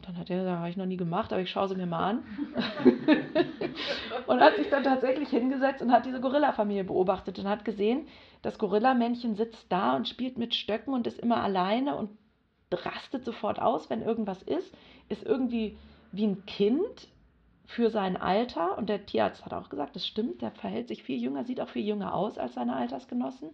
[0.03, 2.11] Dann hat er gesagt, habe ich noch nie gemacht, aber ich schaue sie mir mal
[2.11, 2.25] an.
[4.27, 8.09] und hat sich dann tatsächlich hingesetzt und hat diese Gorilla-Familie beobachtet und hat gesehen,
[8.43, 12.11] das Gorilla-Männchen sitzt da und spielt mit Stöcken und ist immer alleine und
[12.73, 14.75] rastet sofort aus, wenn irgendwas ist,
[15.09, 15.77] ist irgendwie
[16.11, 17.09] wie ein Kind
[17.67, 18.79] für sein Alter.
[18.79, 21.69] Und der Tierarzt hat auch gesagt, das stimmt, der verhält sich viel jünger, sieht auch
[21.69, 23.51] viel jünger aus als seine Altersgenossen.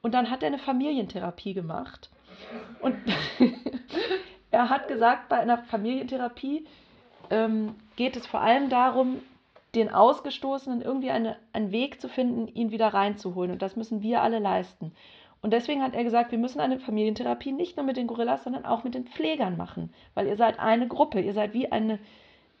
[0.00, 2.10] Und dann hat er eine Familientherapie gemacht.
[2.80, 2.96] Und
[4.52, 6.66] er hat gesagt, bei einer Familientherapie
[7.30, 9.20] ähm, geht es vor allem darum,
[9.74, 13.50] den Ausgestoßenen irgendwie eine, einen Weg zu finden, ihn wieder reinzuholen.
[13.50, 14.92] Und das müssen wir alle leisten.
[15.40, 18.66] Und deswegen hat er gesagt, wir müssen eine Familientherapie nicht nur mit den Gorillas, sondern
[18.66, 19.92] auch mit den Pflegern machen.
[20.14, 21.98] Weil ihr seid eine Gruppe, ihr seid wie eine,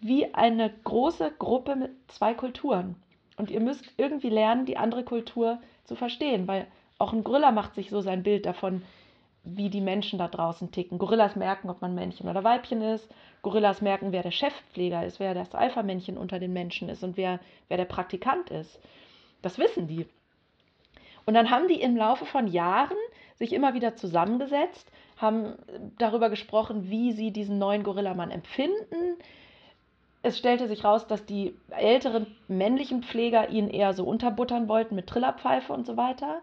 [0.00, 2.96] wie eine große Gruppe mit zwei Kulturen.
[3.36, 6.48] Und ihr müsst irgendwie lernen, die andere Kultur zu verstehen.
[6.48, 6.66] Weil
[6.98, 8.82] auch ein Gorilla macht sich so sein Bild davon,
[9.44, 10.98] wie die Menschen da draußen ticken.
[10.98, 13.08] Gorillas merken, ob man Männchen oder Weibchen ist.
[13.42, 17.40] Gorillas merken, wer der Chefpfleger ist, wer das Alpha-Männchen unter den Menschen ist und wer,
[17.68, 18.80] wer der Praktikant ist.
[19.42, 20.06] Das wissen die.
[21.24, 22.96] Und dann haben die im Laufe von Jahren
[23.34, 25.54] sich immer wieder zusammengesetzt, haben
[25.98, 29.16] darüber gesprochen, wie sie diesen neuen Gorillamann empfinden.
[30.22, 35.08] Es stellte sich raus, dass die älteren männlichen Pfleger ihn eher so unterbuttern wollten mit
[35.08, 36.42] Trillerpfeife und so weiter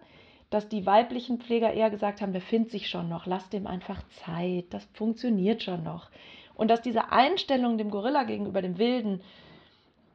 [0.50, 4.02] dass die weiblichen Pfleger eher gesagt haben, der findet sich schon noch, lass dem einfach
[4.26, 6.10] Zeit, das funktioniert schon noch.
[6.56, 9.22] Und dass diese Einstellungen dem Gorilla gegenüber dem Wilden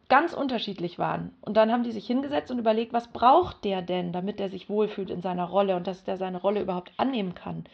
[0.09, 1.35] ganz unterschiedlich waren.
[1.41, 4.69] Und dann haben die sich hingesetzt und überlegt, was braucht der denn, damit er sich
[4.69, 7.65] wohlfühlt in seiner Rolle und dass der seine Rolle überhaupt annehmen kann.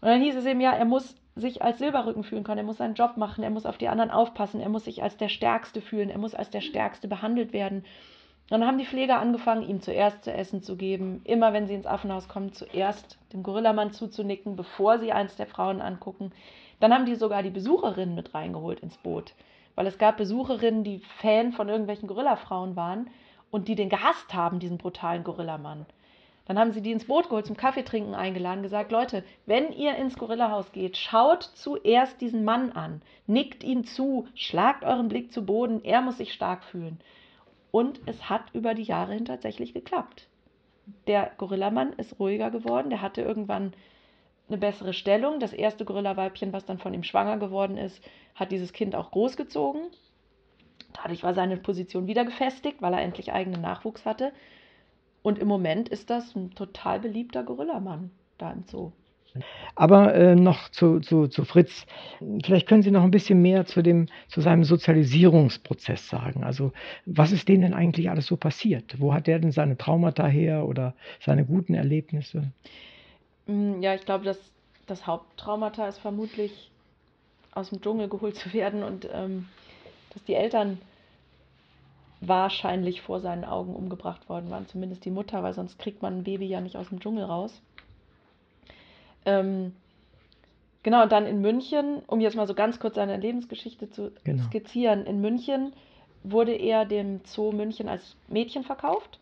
[0.00, 2.78] Und dann hieß es eben, ja, er muss sich als Silberrücken fühlen können, er muss
[2.78, 5.80] seinen Job machen, er muss auf die anderen aufpassen, er muss sich als der Stärkste
[5.80, 7.84] fühlen, er muss als der Stärkste behandelt werden.
[8.48, 11.22] Dann haben die Pfleger angefangen, ihm zuerst zu essen zu geben.
[11.24, 15.80] Immer wenn sie ins Affenhaus kommen, zuerst dem Gorillamann zuzunicken, bevor sie eins der Frauen
[15.80, 16.32] angucken.
[16.80, 19.34] Dann haben die sogar die Besucherinnen mit reingeholt ins Boot.
[19.74, 23.08] Weil es gab Besucherinnen, die Fan von irgendwelchen Gorillafrauen waren
[23.50, 25.86] und die den gehasst haben, diesen brutalen Gorillamann.
[26.46, 30.18] Dann haben sie die ins Boot geholt, zum Kaffeetrinken eingeladen, gesagt, Leute, wenn ihr ins
[30.18, 35.84] Gorillahaus geht, schaut zuerst diesen Mann an, nickt ihn zu, schlagt euren Blick zu Boden,
[35.84, 36.98] er muss sich stark fühlen.
[37.72, 40.28] Und es hat über die Jahre hin tatsächlich geklappt.
[41.08, 43.72] Der Gorillamann ist ruhiger geworden, der hatte irgendwann
[44.48, 45.40] eine bessere Stellung.
[45.40, 48.00] Das erste Gorillaweibchen, was dann von ihm schwanger geworden ist,
[48.34, 49.82] hat dieses Kind auch großgezogen.
[50.92, 54.32] Dadurch war seine Position wieder gefestigt, weil er endlich eigenen Nachwuchs hatte.
[55.22, 58.92] Und im Moment ist das ein total beliebter Gorillamann da im Zoo.
[59.74, 61.86] Aber äh, noch zu, zu, zu Fritz.
[62.44, 66.44] Vielleicht können Sie noch ein bisschen mehr zu, dem, zu seinem Sozialisierungsprozess sagen.
[66.44, 66.72] Also
[67.06, 69.00] was ist denen denn eigentlich alles so passiert?
[69.00, 72.52] Wo hat der denn seine Traumata her oder seine guten Erlebnisse?
[73.46, 74.38] Mm, ja, ich glaube, dass
[74.86, 76.70] das Haupttraumata ist vermutlich
[77.52, 79.48] aus dem Dschungel geholt zu werden und ähm,
[80.12, 80.78] dass die Eltern
[82.20, 86.24] wahrscheinlich vor seinen Augen umgebracht worden waren, zumindest die Mutter, weil sonst kriegt man ein
[86.24, 87.60] Baby ja nicht aus dem Dschungel raus.
[89.24, 89.74] Ähm,
[90.82, 94.42] genau, und dann in München, um jetzt mal so ganz kurz seine Lebensgeschichte zu genau.
[94.44, 95.72] skizzieren, in München
[96.24, 99.18] wurde er dem Zoo München als Mädchen verkauft.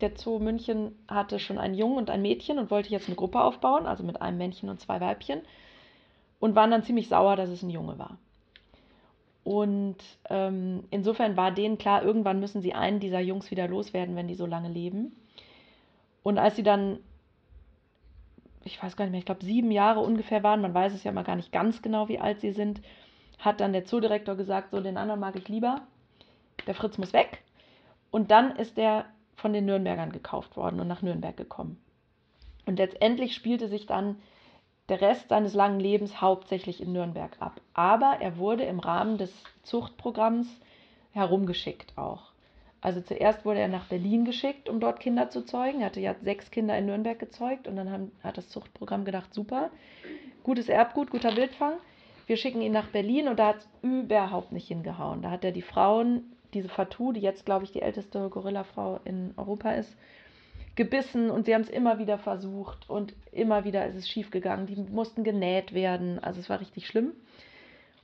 [0.00, 3.40] Der Zoo München hatte schon einen Jungen und ein Mädchen und wollte jetzt eine Gruppe
[3.40, 5.40] aufbauen, also mit einem Männchen und zwei Weibchen,
[6.40, 8.18] und waren dann ziemlich sauer, dass es ein Junge war.
[9.44, 9.96] Und
[10.30, 14.34] ähm, insofern war denen klar, irgendwann müssen sie einen dieser Jungs wieder loswerden, wenn die
[14.34, 15.14] so lange leben.
[16.22, 16.98] Und als sie dann
[18.64, 21.12] ich weiß gar nicht mehr, ich glaube sieben Jahre ungefähr waren, man weiß es ja
[21.12, 22.80] mal gar nicht ganz genau, wie alt sie sind,
[23.38, 25.82] hat dann der Zoodirektor gesagt, so den anderen mag ich lieber,
[26.66, 27.42] der Fritz muss weg.
[28.10, 29.06] Und dann ist der
[29.36, 31.80] von den Nürnbergern gekauft worden und nach Nürnberg gekommen.
[32.66, 34.16] Und letztendlich spielte sich dann
[34.88, 37.60] der Rest seines langen Lebens hauptsächlich in Nürnberg ab.
[37.72, 40.46] Aber er wurde im Rahmen des Zuchtprogramms
[41.12, 42.33] herumgeschickt auch.
[42.84, 45.80] Also zuerst wurde er nach Berlin geschickt, um dort Kinder zu zeugen.
[45.80, 49.32] Er hatte ja sechs Kinder in Nürnberg gezeugt und dann haben, hat das Zuchtprogramm gedacht,
[49.32, 49.70] super,
[50.42, 51.78] gutes Erbgut, guter Wildfang.
[52.26, 55.22] Wir schicken ihn nach Berlin und da hat es überhaupt nicht hingehauen.
[55.22, 59.32] Da hat er die Frauen, diese Fatou, die jetzt, glaube ich, die älteste Gorillafrau in
[59.38, 59.96] Europa ist,
[60.74, 64.66] gebissen und sie haben es immer wieder versucht und immer wieder ist es schief gegangen.
[64.66, 67.12] Die mussten genäht werden, also es war richtig schlimm.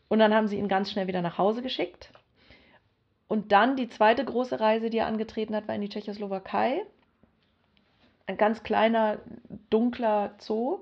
[0.09, 2.11] Und dann haben sie ihn ganz schnell wieder nach Hause geschickt.
[3.31, 6.83] Und dann die zweite große Reise, die er angetreten hat, war in die Tschechoslowakei.
[8.26, 9.20] Ein ganz kleiner,
[9.70, 10.81] dunkler Zoo,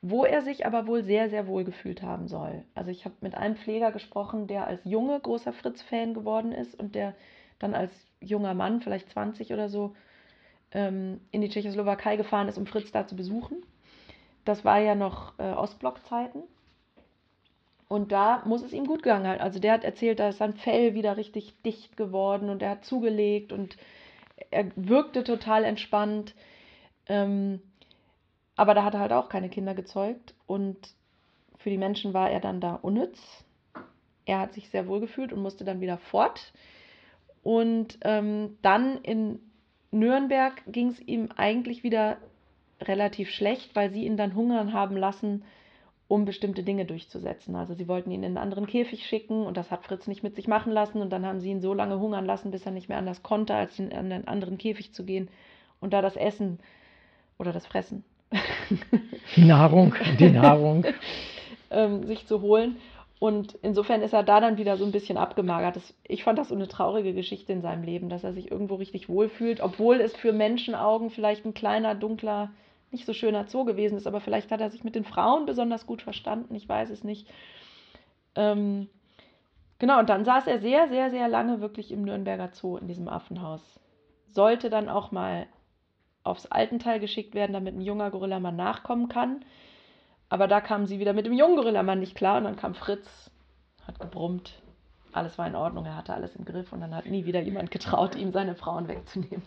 [0.00, 2.62] wo er sich aber wohl sehr, sehr wohl gefühlt haben soll.
[2.76, 6.94] Also ich habe mit einem Pfleger gesprochen, der als Junge großer Fritz-Fan geworden ist und
[6.94, 7.16] der
[7.58, 7.90] dann als
[8.20, 9.96] junger Mann, vielleicht 20 oder so,
[10.70, 13.56] ähm, in die Tschechoslowakei gefahren ist, um Fritz da zu besuchen.
[14.44, 16.44] Das war ja noch äh, Ostblock-Zeiten.
[17.88, 19.40] Und da muss es ihm gut gegangen haben.
[19.40, 22.84] Also der hat erzählt, da ist sein Fell wieder richtig dicht geworden und er hat
[22.84, 23.78] zugelegt und
[24.50, 26.34] er wirkte total entspannt.
[27.06, 27.62] Ähm,
[28.56, 30.76] aber da hat er halt auch keine Kinder gezeugt und
[31.56, 33.18] für die Menschen war er dann da unnütz.
[34.26, 36.52] Er hat sich sehr wohl gefühlt und musste dann wieder fort.
[37.42, 39.40] Und ähm, dann in
[39.90, 42.18] Nürnberg ging es ihm eigentlich wieder
[42.80, 45.44] relativ schlecht, weil sie ihn dann hungern haben lassen,
[46.08, 47.54] um bestimmte Dinge durchzusetzen.
[47.54, 50.34] Also sie wollten ihn in einen anderen Käfig schicken und das hat Fritz nicht mit
[50.34, 52.88] sich machen lassen und dann haben sie ihn so lange hungern lassen, bis er nicht
[52.88, 55.28] mehr anders konnte, als in einen anderen Käfig zu gehen
[55.80, 56.58] und da das Essen
[57.38, 58.04] oder das Fressen.
[59.36, 60.84] Die Nahrung, die Nahrung.
[61.70, 62.76] ähm, sich zu holen.
[63.18, 65.76] Und insofern ist er da dann wieder so ein bisschen abgemagert.
[65.76, 68.76] Das, ich fand das so eine traurige Geschichte in seinem Leben, dass er sich irgendwo
[68.76, 72.50] richtig wohlfühlt, obwohl es für Menschenaugen vielleicht ein kleiner, dunkler,
[72.90, 74.06] nicht so schöner Zoo gewesen ist.
[74.06, 77.28] Aber vielleicht hat er sich mit den Frauen besonders gut verstanden, ich weiß es nicht.
[78.34, 78.88] Ähm,
[79.78, 83.08] genau, und dann saß er sehr, sehr, sehr lange wirklich im Nürnberger Zoo in diesem
[83.08, 83.80] Affenhaus.
[84.26, 85.46] Sollte dann auch mal
[86.22, 89.44] aufs Altenteil geschickt werden, damit ein junger Gorilla mal nachkommen kann.
[90.28, 93.30] Aber da kamen sie wieder mit dem jungen Gorillamann nicht klar und dann kam Fritz,
[93.86, 94.60] hat gebrummt.
[95.12, 97.70] Alles war in Ordnung, er hatte alles im Griff und dann hat nie wieder jemand
[97.70, 99.42] getraut, ihm seine Frauen wegzunehmen.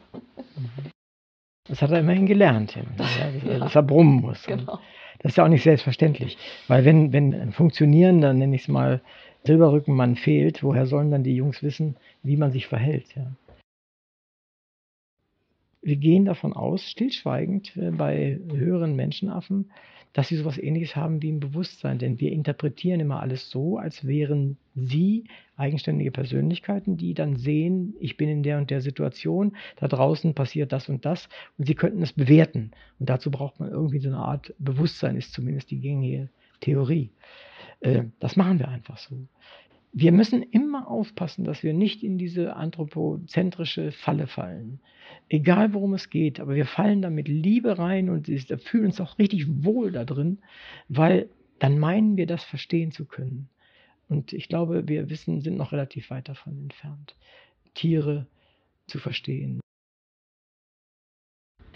[1.65, 2.83] Das hat er immerhin gelernt, ja,
[3.59, 4.45] dass er brummen muss.
[4.45, 4.79] Genau.
[5.19, 6.37] Das ist ja auch nicht selbstverständlich.
[6.67, 9.01] Weil wenn, wenn ein funktionierender, nenne ich es mal,
[9.43, 13.15] Silberrückenmann fehlt, woher sollen dann die Jungs wissen, wie man sich verhält?
[13.15, 13.31] Ja?
[15.81, 19.71] Wir gehen davon aus, stillschweigend äh, bei höheren Menschenaffen,
[20.13, 21.99] dass sie sowas ähnliches haben wie ein Bewusstsein.
[21.99, 28.17] Denn wir interpretieren immer alles so, als wären sie eigenständige Persönlichkeiten, die dann sehen, ich
[28.17, 32.01] bin in der und der Situation, da draußen passiert das und das und sie könnten
[32.01, 32.71] es bewerten.
[32.99, 37.11] Und dazu braucht man irgendwie so eine Art Bewusstsein, ist zumindest die gängige Theorie.
[37.79, 39.27] Äh, das machen wir einfach so.
[39.93, 44.79] Wir müssen immer aufpassen, dass wir nicht in diese anthropozentrische Falle fallen
[45.29, 48.27] egal worum es geht, aber wir fallen da mit Liebe rein und
[48.63, 50.39] fühlen uns auch richtig wohl da drin,
[50.89, 51.29] weil
[51.59, 53.49] dann meinen wir das verstehen zu können.
[54.09, 57.15] Und ich glaube, wir wissen, sind noch relativ weit davon entfernt,
[57.73, 58.27] Tiere
[58.87, 59.61] zu verstehen.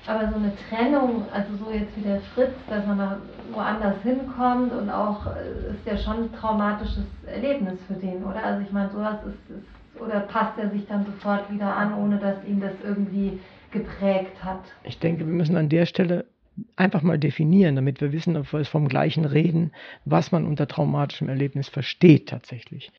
[0.07, 3.17] Aber so eine Trennung, also so jetzt wie der Fritz, dass man mal
[3.51, 8.43] woanders hinkommt und auch äh, ist ja schon ein traumatisches Erlebnis für den, oder?
[8.43, 9.65] Also ich meine, sowas ist, ist
[9.99, 13.39] oder passt er sich dann sofort wieder an, ohne dass ihn das irgendwie
[13.71, 14.61] geprägt hat?
[14.83, 16.25] Ich denke, wir müssen an der Stelle
[16.75, 19.71] einfach mal definieren, damit wir wissen, ob wir vom gleichen reden,
[20.05, 22.91] was man unter traumatischem Erlebnis versteht tatsächlich.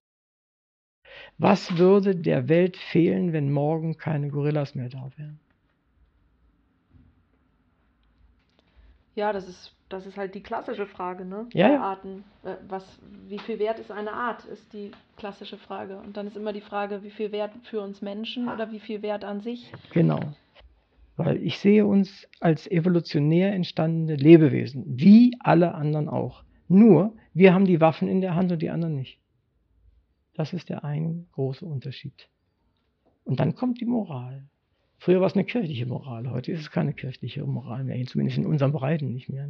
[1.39, 5.41] Was würde der Welt fehlen, wenn morgen keine Gorillas mehr da wären?
[9.17, 11.47] Ja, das ist das ist halt die klassische Frage, ne?
[11.53, 11.69] Ja.
[11.69, 12.25] Bei Arten.
[12.45, 12.85] Äh, was,
[13.29, 15.99] wie viel wert ist eine Art, ist die klassische Frage.
[15.99, 19.03] Und dann ist immer die Frage, wie viel Wert für uns Menschen oder wie viel
[19.03, 19.73] Wert an sich.
[19.93, 20.21] Genau.
[21.17, 26.43] Weil ich sehe uns als evolutionär entstandene Lebewesen, wie alle anderen auch.
[26.69, 29.21] Nur, wir haben die Waffen in der Hand und die anderen nicht.
[30.35, 32.29] Das ist der ein große Unterschied.
[33.25, 34.43] Und dann kommt die Moral.
[34.99, 38.47] Früher war es eine kirchliche Moral, heute ist es keine kirchliche Moral mehr, zumindest in
[38.47, 39.49] unseren Breiten nicht mehr.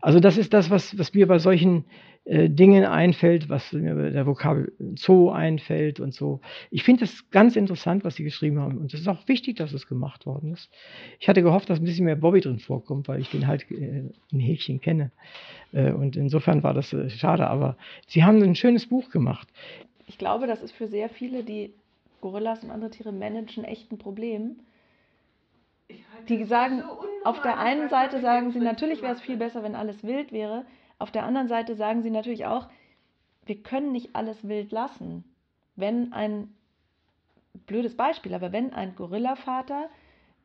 [0.00, 1.84] Also das ist das, was, was mir bei solchen
[2.24, 6.40] äh, Dinge einfällt, was mir der Vokabel Zoo einfällt und so.
[6.70, 8.78] Ich finde das ganz interessant, was Sie geschrieben haben.
[8.78, 10.70] Und es ist auch wichtig, dass es gemacht worden ist.
[11.18, 14.04] Ich hatte gehofft, dass ein bisschen mehr Bobby drin vorkommt, weil ich den halt äh,
[14.30, 15.10] in Häkchen kenne.
[15.72, 17.48] Äh, und insofern war das äh, schade.
[17.48, 19.48] Aber Sie haben ein schönes Buch gemacht.
[20.06, 21.72] Ich glaube, das ist für sehr viele, die
[22.20, 24.60] Gorillas und andere Tiere managen, echt ein Problem.
[26.28, 29.74] Die sagen, so auf der einen Seite sagen sie, natürlich wäre es viel besser, wenn
[29.74, 30.66] alles wild wäre.
[30.98, 32.68] Auf der anderen Seite sagen sie natürlich auch,
[33.46, 35.24] wir können nicht alles wild lassen.
[35.76, 36.52] Wenn ein,
[37.66, 39.88] blödes Beispiel, aber wenn ein Gorillavater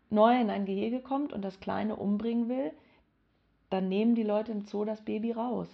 [0.09, 2.71] neu in ein Gehege kommt und das Kleine umbringen will,
[3.69, 5.67] dann nehmen die Leute im Zoo das Baby raus.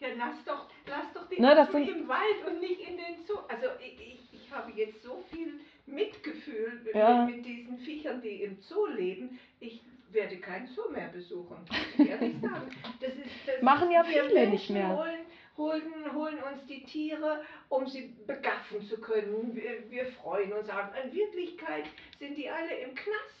[0.00, 3.24] Ja, lass doch, lass doch die Na, das sind, im Wald und nicht in den
[3.26, 3.38] Zoo.
[3.48, 4.21] Also ich, ich
[4.52, 7.24] habe jetzt so viel Mitgefühl Ja.
[7.24, 9.38] mit, mit diesen Viechern, die im Zoo leben.
[9.60, 9.80] Ich
[10.10, 11.56] werde keinen Zoo mehr besuchen.
[11.68, 12.70] muss ich ehrlich sagen.
[13.00, 14.96] Das ist, das Machen ja viele Menschen nicht mehr.
[14.96, 15.26] Holen,
[15.56, 19.54] holen, holen uns die Tiere, um sie begaffen zu können.
[19.54, 20.88] Wir, wir freuen uns auch.
[21.04, 21.84] In Wirklichkeit
[22.18, 23.38] sind die alle im Knast.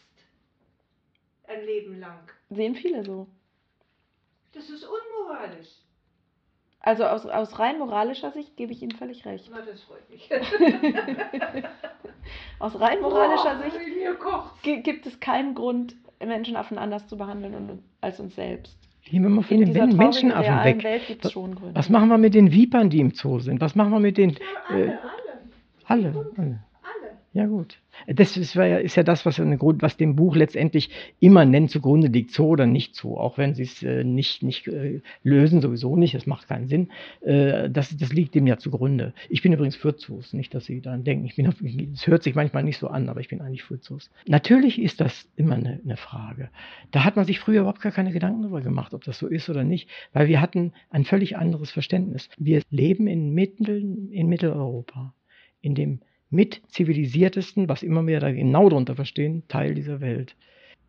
[1.46, 2.30] Ein Leben lang.
[2.50, 3.26] sehen viele so.
[4.54, 5.68] Das ist unmoralisch.
[6.84, 9.48] Also aus, aus rein moralischer Sicht gebe ich Ihnen völlig recht.
[9.52, 10.28] Na, das freut mich.
[12.58, 13.54] Aus rein moralischer
[14.20, 18.76] Boah, Sicht gibt es keinen Grund, Menschenaffen anders zu behandeln und, als uns selbst.
[19.04, 20.82] Gehen wir mal von den Men- Menschenaffen weg.
[20.84, 21.74] Welt gibt es Was- schon Gründe.
[21.74, 23.60] Was machen wir mit den Vipern, die im Zoo sind?
[23.60, 24.30] Was machen wir mit den.
[24.30, 24.98] Ja, alle, Äh, alle,
[25.86, 26.32] alle, alle.
[26.36, 26.58] alle.
[27.34, 27.78] Ja, gut.
[28.06, 32.08] Das ist, ja, ist ja das, was, Grund, was dem Buch letztendlich immer nennt, zugrunde
[32.08, 33.16] liegt, so oder nicht so.
[33.16, 36.90] Auch wenn sie es äh, nicht, nicht äh, lösen, sowieso nicht, das macht keinen Sinn.
[37.22, 39.14] Äh, das, das liegt dem ja zugrunde.
[39.30, 41.26] Ich bin übrigens für Zoos, nicht, dass Sie daran denken.
[41.94, 44.10] Es hört sich manchmal nicht so an, aber ich bin eigentlich für Zoos.
[44.26, 46.50] Natürlich ist das immer eine, eine Frage.
[46.90, 49.48] Da hat man sich früher überhaupt gar keine Gedanken darüber gemacht, ob das so ist
[49.48, 52.28] oder nicht, weil wir hatten ein völlig anderes Verständnis.
[52.36, 55.14] Wir leben in, Mittel, in Mitteleuropa,
[55.62, 56.00] in dem
[56.32, 60.34] mit zivilisiertesten, was immer wir da genau darunter verstehen, Teil dieser Welt.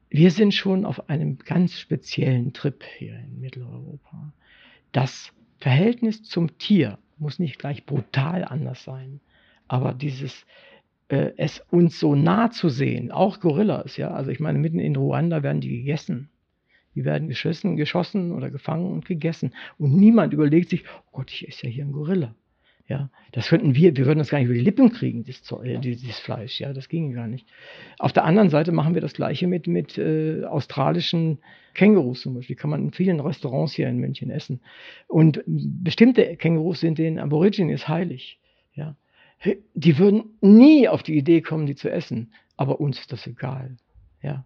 [0.09, 4.33] Wir sind schon auf einem ganz speziellen Trip hier in Mitteleuropa.
[4.93, 9.19] Das Verhältnis zum Tier muss nicht gleich brutal anders sein,
[9.67, 10.45] aber dieses
[11.09, 14.95] äh, es uns so nah zu sehen, auch Gorillas, ja, also ich meine, mitten in
[14.95, 16.29] Ruanda werden die gegessen.
[16.95, 19.53] Die werden geschossen, geschossen oder gefangen und gegessen.
[19.77, 22.35] Und niemand überlegt sich, oh Gott, ich esse ja hier einen Gorilla.
[22.85, 25.77] Ja, das könnten wir, wir würden das gar nicht über die Lippen kriegen, Zeug- äh,
[25.77, 27.47] dieses Fleisch, ja, das ginge gar nicht.
[27.97, 31.39] Auf der anderen Seite machen wir das Gleiche mit, mit äh, australischen
[31.75, 34.59] Kängurus zum Beispiel, kann man in vielen Restaurants hier in München essen.
[35.07, 38.37] Und bestimmte Kängurus sind den Aborigines heilig,
[38.75, 38.95] ja.
[39.73, 43.77] Die würden nie auf die Idee kommen, die zu essen, aber uns ist das egal,
[44.21, 44.45] ja.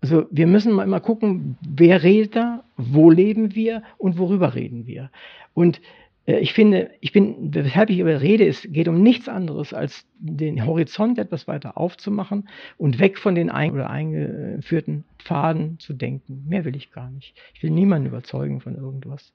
[0.00, 4.86] Also wir müssen mal immer gucken, wer redet da, wo leben wir und worüber reden
[4.86, 5.10] wir.
[5.54, 5.80] Und
[6.26, 10.66] ich finde, ich bin, weshalb ich über rede, es geht um nichts anderes, als den
[10.66, 12.48] Horizont etwas weiter aufzumachen
[12.78, 16.44] und weg von den ein oder eingeführten Pfaden zu denken.
[16.48, 17.34] Mehr will ich gar nicht.
[17.54, 19.32] Ich will niemanden überzeugen von irgendwas.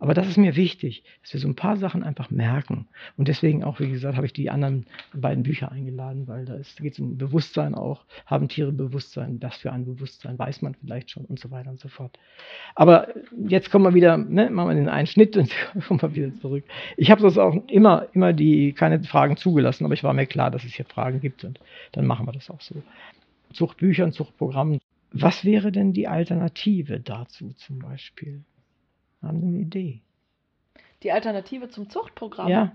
[0.00, 2.86] Aber das ist mir wichtig, dass wir so ein paar Sachen einfach merken.
[3.16, 6.92] Und deswegen auch, wie gesagt, habe ich die anderen beiden Bücher eingeladen, weil da geht
[6.92, 8.04] es um Bewusstsein auch.
[8.24, 9.40] Haben Tiere Bewusstsein?
[9.40, 12.16] Das für ein Bewusstsein weiß man vielleicht schon und so weiter und so fort.
[12.76, 13.08] Aber
[13.48, 15.50] jetzt kommen wir wieder, ne, machen wir den einen Schnitt und
[15.88, 16.64] kommen wir wieder zurück.
[16.96, 20.50] Ich habe das auch immer, immer die, keine Fragen zugelassen, aber ich war mir klar,
[20.50, 21.58] dass es hier Fragen gibt und
[21.92, 22.82] dann machen wir das auch so.
[23.52, 24.80] Zuchtbüchern, Zuchtprogrammen.
[25.10, 28.44] Was wäre denn die Alternative dazu zum Beispiel?
[29.22, 30.02] Haben eine Idee?
[31.02, 32.48] Die Alternative zum Zuchtprogramm.
[32.48, 32.72] Ja,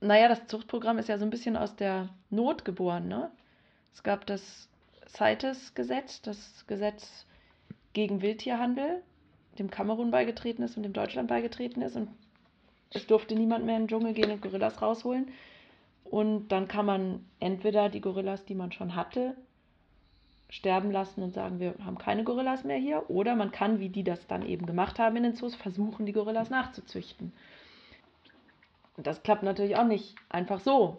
[0.00, 3.06] Naja, das Zuchtprogramm ist ja so ein bisschen aus der Not geboren.
[3.06, 3.30] Ne?
[3.92, 4.68] Es gab das
[5.06, 7.26] CITES-Gesetz, das Gesetz
[7.92, 9.02] gegen Wildtierhandel,
[9.58, 11.96] dem Kamerun beigetreten ist und dem Deutschland beigetreten ist.
[11.96, 12.08] Und
[12.94, 15.28] es durfte niemand mehr in den Dschungel gehen und Gorillas rausholen.
[16.04, 19.36] Und dann kann man entweder die Gorillas, die man schon hatte,
[20.50, 23.08] sterben lassen und sagen, wir haben keine Gorillas mehr hier.
[23.08, 26.12] Oder man kann, wie die das dann eben gemacht haben in den Zoos, versuchen, die
[26.12, 27.32] Gorillas nachzuzüchten.
[28.96, 30.96] Und das klappt natürlich auch nicht einfach so.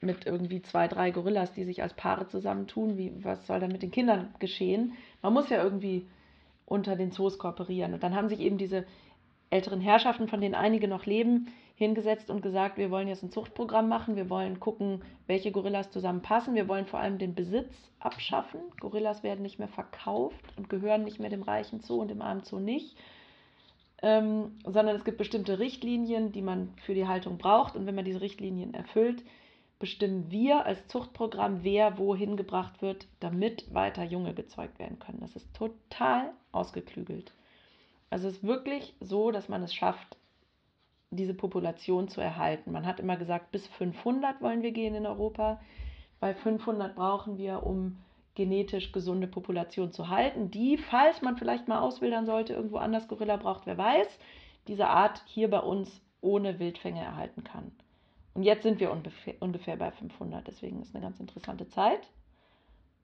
[0.00, 2.98] Mit irgendwie zwei, drei Gorillas, die sich als Paare zusammentun.
[2.98, 4.94] Wie, was soll dann mit den Kindern geschehen?
[5.22, 6.06] Man muss ja irgendwie
[6.66, 7.94] unter den Zoos kooperieren.
[7.94, 8.86] Und dann haben sich eben diese
[9.50, 13.88] älteren Herrschaften, von denen einige noch leben, hingesetzt und gesagt, wir wollen jetzt ein Zuchtprogramm
[13.88, 18.60] machen, wir wollen gucken, welche Gorillas zusammenpassen, wir wollen vor allem den Besitz abschaffen.
[18.80, 22.44] Gorillas werden nicht mehr verkauft und gehören nicht mehr dem reichen Zoo und dem armen
[22.44, 22.96] Zoo nicht,
[24.02, 28.04] ähm, sondern es gibt bestimmte Richtlinien, die man für die Haltung braucht und wenn man
[28.04, 29.24] diese Richtlinien erfüllt,
[29.80, 35.20] bestimmen wir als Zuchtprogramm, wer wohin gebracht wird, damit weiter Junge gezeugt werden können.
[35.20, 37.32] Das ist total ausgeklügelt.
[38.10, 40.16] Also es ist wirklich so, dass man es schafft,
[41.16, 42.72] diese Population zu erhalten.
[42.72, 45.60] Man hat immer gesagt, bis 500 wollen wir gehen in Europa,
[46.20, 47.96] weil 500 brauchen wir, um
[48.34, 53.36] genetisch gesunde Population zu halten, die, falls man vielleicht mal auswildern sollte, irgendwo anders Gorilla
[53.36, 54.18] braucht, wer weiß,
[54.66, 57.70] diese Art hier bei uns ohne Wildfänge erhalten kann.
[58.32, 62.08] Und jetzt sind wir ungefähr, bei 500, deswegen ist eine ganz interessante Zeit.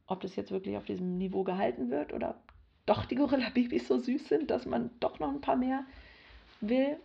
[0.08, 2.34] Ob das jetzt wirklich auf diesem Niveau gehalten wird oder
[2.86, 5.84] doch die Gorilla-Babys so süß sind, dass man doch noch ein paar mehr
[6.60, 6.96] will.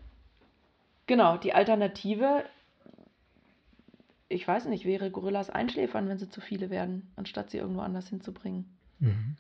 [1.08, 2.44] Genau, die Alternative,
[4.28, 8.10] ich weiß nicht, wäre Gorillas einschläfern, wenn sie zu viele werden, anstatt sie irgendwo anders
[8.10, 8.66] hinzubringen.
[9.00, 9.38] Mhm.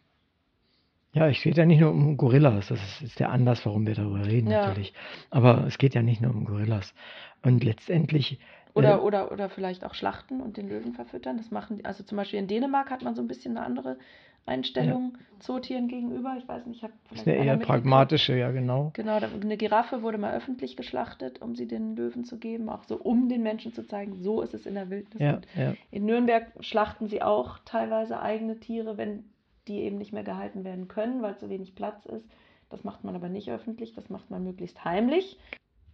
[1.13, 4.26] Ja, es geht ja nicht nur um Gorillas, das ist, der Anlass, warum wir darüber
[4.26, 4.68] reden, Ja.
[4.68, 4.93] natürlich.
[5.30, 6.93] Aber es geht ja nicht nur um Gorillas.
[7.41, 8.38] Und letztendlich,
[8.74, 11.38] Oder, äh, oder, oder vielleicht auch schlachten und den Löwen verfüttern.
[11.38, 13.97] Das machen, also zum Beispiel in Dänemark hat man so ein bisschen eine andere
[14.46, 16.36] Einstellung Zootieren gegenüber.
[16.38, 18.91] Ich weiß nicht, ich habe ist vielleicht eine einer eher pragmatische, ja genau.
[18.93, 22.96] Genau, eine Giraffe wurde mal öffentlich geschlachtet, um sie den Löwen zu geben, auch so
[22.98, 25.22] um den Menschen zu zeigen, so ist es in der Wildnis.
[25.22, 25.74] Ja, ja.
[25.91, 29.26] in Nürnberg schlachten sie auch teilweise eigene Tiere, wenn
[29.68, 32.26] die eben nicht mehr gehalten werden können, weil zu wenig Platz ist.
[32.70, 35.38] Das macht man aber nicht öffentlich, das macht man möglichst heimlich.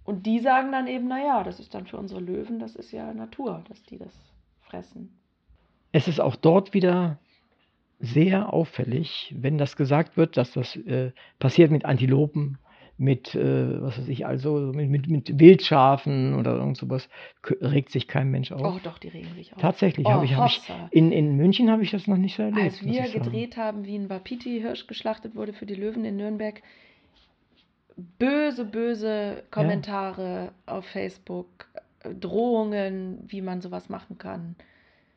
[0.04, 3.14] Und die sagen dann eben, naja, das ist dann für unsere Löwen, das ist ja
[3.14, 4.14] Natur, dass die das
[4.62, 5.18] fressen.
[5.91, 7.18] Es ist auch dort wieder
[8.02, 12.58] sehr auffällig, wenn das gesagt wird, dass das äh, passiert mit Antilopen,
[12.97, 17.10] mit, äh, was weiß ich, also mit, mit, mit Wildschafen oder irgend sowas,
[17.62, 18.62] regt sich kein Mensch auf.
[18.62, 19.62] Oh, doch, die regen sich auf.
[19.62, 22.43] Tatsächlich, oh, habe ich, hab ich in, in München habe ich das noch nicht so
[22.43, 22.62] erlebt.
[22.62, 26.62] Als wir gedreht haben, wie ein Wapiti-Hirsch geschlachtet wurde für die Löwen in Nürnberg,
[27.95, 31.68] böse, böse Kommentare auf Facebook,
[32.04, 34.56] äh, Drohungen, wie man sowas machen kann.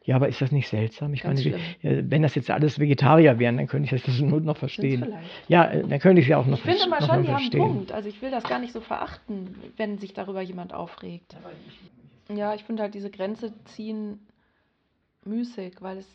[0.06, 1.14] Ja, aber ist das nicht seltsam?
[1.14, 1.98] Ich Ganz meine, schlimm.
[1.98, 5.10] äh, wenn das jetzt alles Vegetarier wären, dann könnte ich das zur Not noch verstehen.
[5.48, 7.36] Ja, äh, dann könnte ich es ja auch noch Ich finde mal schon, die haben
[7.36, 7.60] einen verstehen.
[7.60, 7.92] Punkt.
[7.92, 11.36] Also ich will das gar nicht so verachten, wenn sich darüber jemand aufregt.
[12.34, 14.20] Ja, ich finde halt diese Grenze ziehen
[15.24, 16.08] müßig, weil es,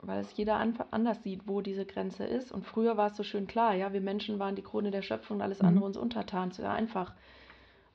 [0.00, 2.50] weil es jeder an, anders sieht, wo diese Grenze ist.
[2.50, 5.40] Und früher war es so schön klar, ja, wir Menschen waren die Krone der Schöpfung,
[5.40, 5.68] alles Mhm.
[5.68, 7.14] andere uns untertan, sehr einfach.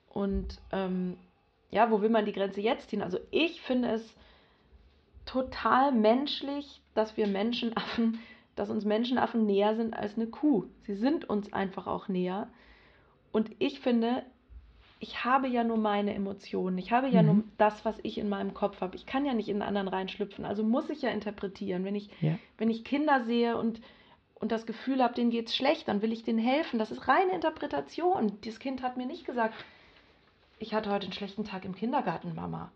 [0.07, 1.17] Und ähm,
[1.71, 3.01] ja, wo will man die Grenze jetzt ziehen?
[3.01, 4.15] Also ich finde es
[5.31, 8.19] total menschlich, dass wir Menschenaffen,
[8.55, 10.65] dass uns Menschenaffen näher sind als eine Kuh.
[10.83, 12.47] Sie sind uns einfach auch näher.
[13.31, 14.23] Und ich finde,
[14.99, 16.77] ich habe ja nur meine Emotionen.
[16.77, 17.27] Ich habe ja Mhm.
[17.27, 18.95] nur das, was ich in meinem Kopf habe.
[18.97, 20.43] Ich kann ja nicht in den anderen reinschlüpfen.
[20.45, 21.85] Also muss ich ja interpretieren.
[21.85, 22.37] Wenn ich, Ja.
[22.57, 23.79] wenn ich Kinder sehe und,
[24.35, 26.77] und das Gefühl habe, denen geht es schlecht, dann will ich denen helfen.
[26.77, 28.33] Das ist reine Interpretation.
[28.43, 29.55] Dieses Kind hat mir nicht gesagt,
[30.59, 32.71] ich hatte heute einen schlechten Tag im Kindergarten, Mama.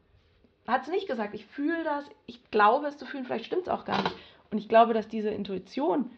[0.68, 1.34] Hat es nicht gesagt.
[1.34, 4.16] Ich fühle das, ich glaube es zu fühlen, vielleicht stimmt es auch gar nicht.
[4.52, 6.10] Und ich glaube, dass diese Intuition,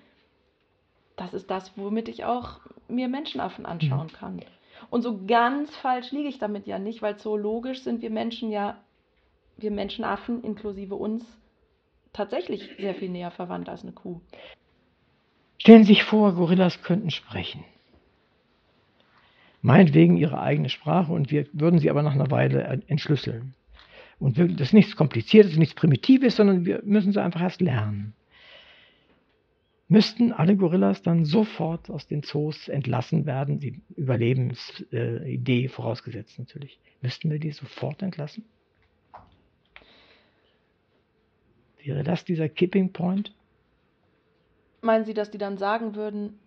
[1.15, 4.41] das ist das, womit ich auch mir Menschenaffen anschauen kann.
[4.89, 8.77] Und so ganz falsch liege ich damit ja nicht, weil zoologisch sind wir Menschen ja,
[9.57, 11.25] wir Menschenaffen inklusive uns,
[12.13, 14.21] tatsächlich sehr viel näher verwandt als eine Kuh.
[15.57, 17.63] Stellen Sie sich vor, Gorillas könnten sprechen.
[19.61, 23.55] Meinetwegen ihre eigene Sprache und wir würden sie aber nach einer Weile en- entschlüsseln.
[24.19, 28.13] Und das ist nichts Kompliziertes, nichts Primitives, sondern wir müssen sie einfach erst lernen.
[29.89, 36.79] Müssten alle Gorillas dann sofort aus den Zoos entlassen werden, die Überlebensidee äh, vorausgesetzt natürlich.
[37.01, 38.43] Müssten wir die sofort entlassen?
[41.81, 43.33] Wäre das dieser Kipping Point?
[44.81, 46.37] Meinen Sie, dass die dann sagen würden,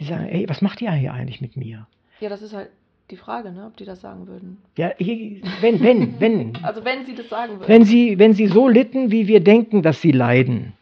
[0.00, 1.86] Die sagen, ey, was macht ihr hier eigentlich mit mir?
[2.18, 2.70] ja, das ist halt
[3.10, 4.58] die Frage, ne, ob die das sagen würden.
[4.76, 6.52] Ja, wenn, wenn, wenn.
[6.62, 7.68] Also wenn sie das sagen würden.
[7.68, 10.72] Wenn sie, wenn sie so litten, wie wir denken, dass sie leiden.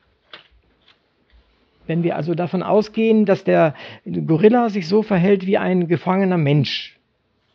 [1.86, 3.74] Wenn wir also davon ausgehen, dass der
[4.04, 6.98] Gorilla sich so verhält wie ein gefangener Mensch.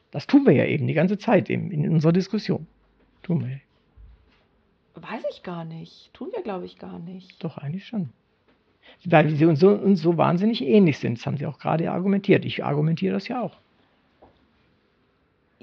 [0.09, 2.65] Das tun wir ja eben die ganze Zeit eben in unserer Diskussion.
[3.21, 3.59] Tun wir.
[4.95, 6.13] Weiß ich gar nicht.
[6.13, 7.43] Tun wir, glaube ich, gar nicht.
[7.43, 8.09] Doch, eigentlich schon.
[9.05, 11.17] Weil sie uns so, uns so wahnsinnig ähnlich sind.
[11.17, 12.45] Das haben sie auch gerade argumentiert.
[12.45, 13.57] Ich argumentiere das ja auch.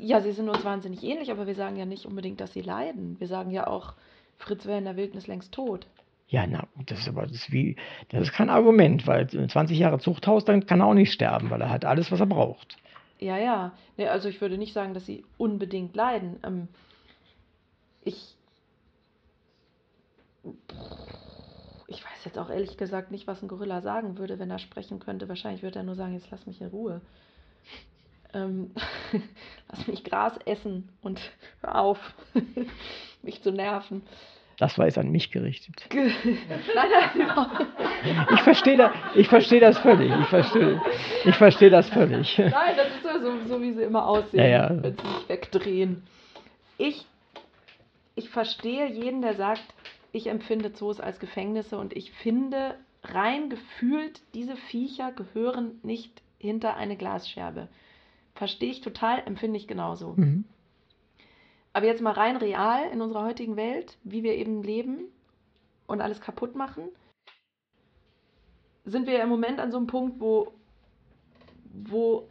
[0.01, 3.19] Ja, sie sind uns wahnsinnig ähnlich, aber wir sagen ja nicht unbedingt, dass sie leiden.
[3.21, 3.95] Wir sagen ja auch,
[4.39, 5.87] Fritz wäre in der Wildnis längst tot.
[6.29, 7.77] Ja, na, das ist aber das ist wie,
[8.09, 11.61] das ist kein Argument, weil 20 Jahre Zuchthaus, dann kann er auch nicht sterben, weil
[11.61, 12.77] er hat alles, was er braucht.
[13.19, 13.73] Ja, ja.
[13.97, 16.39] Nee, also ich würde nicht sagen, dass sie unbedingt leiden.
[16.43, 16.69] Ähm,
[18.03, 18.37] ich.
[21.89, 25.01] Ich weiß jetzt auch ehrlich gesagt nicht, was ein Gorilla sagen würde, wenn er sprechen
[25.01, 25.29] könnte.
[25.29, 27.03] Wahrscheinlich würde er nur sagen, jetzt lass mich in Ruhe.
[28.35, 28.71] Ähm,
[29.71, 31.21] lass mich Gras essen und
[31.63, 31.99] hör auf,
[33.23, 34.03] mich zu nerven.
[34.59, 35.89] Das war jetzt an mich gerichtet.
[35.89, 36.13] Ge-
[36.75, 40.13] nein, nein, Ich verstehe da, ich verstehe das völlig.
[40.21, 40.83] Ich verstehe,
[41.25, 42.37] ich verstehe das völlig.
[42.39, 44.83] nein, das ist ja so, so, wie sie immer aussehen, Ja, ja.
[44.83, 46.03] wenn sie sich wegdrehen.
[46.77, 47.07] Ich,
[48.17, 49.65] ich verstehe jeden, der sagt,
[50.13, 56.77] ich empfinde Zoos als Gefängnisse und ich finde rein gefühlt, diese Viecher gehören nicht hinter
[56.77, 57.69] eine Glasscherbe.
[58.41, 60.15] Verstehe ich total, empfinde ich genauso.
[60.17, 60.47] Mhm.
[61.75, 65.09] Aber jetzt mal rein real in unserer heutigen Welt, wie wir eben leben
[65.87, 66.85] und alles kaputt machen,
[68.87, 70.55] sind wir ja im Moment an so einem Punkt, wo,
[71.71, 72.31] wo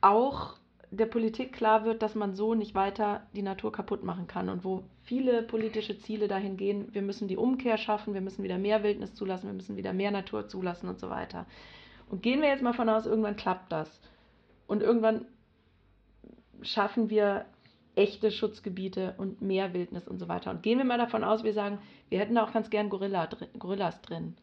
[0.00, 0.56] auch
[0.90, 4.64] der Politik klar wird, dass man so nicht weiter die Natur kaputt machen kann und
[4.64, 8.82] wo viele politische Ziele dahin gehen, wir müssen die Umkehr schaffen, wir müssen wieder mehr
[8.82, 11.44] Wildnis zulassen, wir müssen wieder mehr Natur zulassen und so weiter.
[12.08, 14.00] Und gehen wir jetzt mal von aus, irgendwann klappt das.
[14.66, 15.26] Und irgendwann
[16.62, 17.46] schaffen wir
[17.94, 20.50] echte Schutzgebiete und mehr Wildnis und so weiter.
[20.50, 23.26] Und gehen wir mal davon aus, wir sagen, wir hätten da auch ganz gern Gorilla,
[23.26, 24.36] drin- Gorillas drin.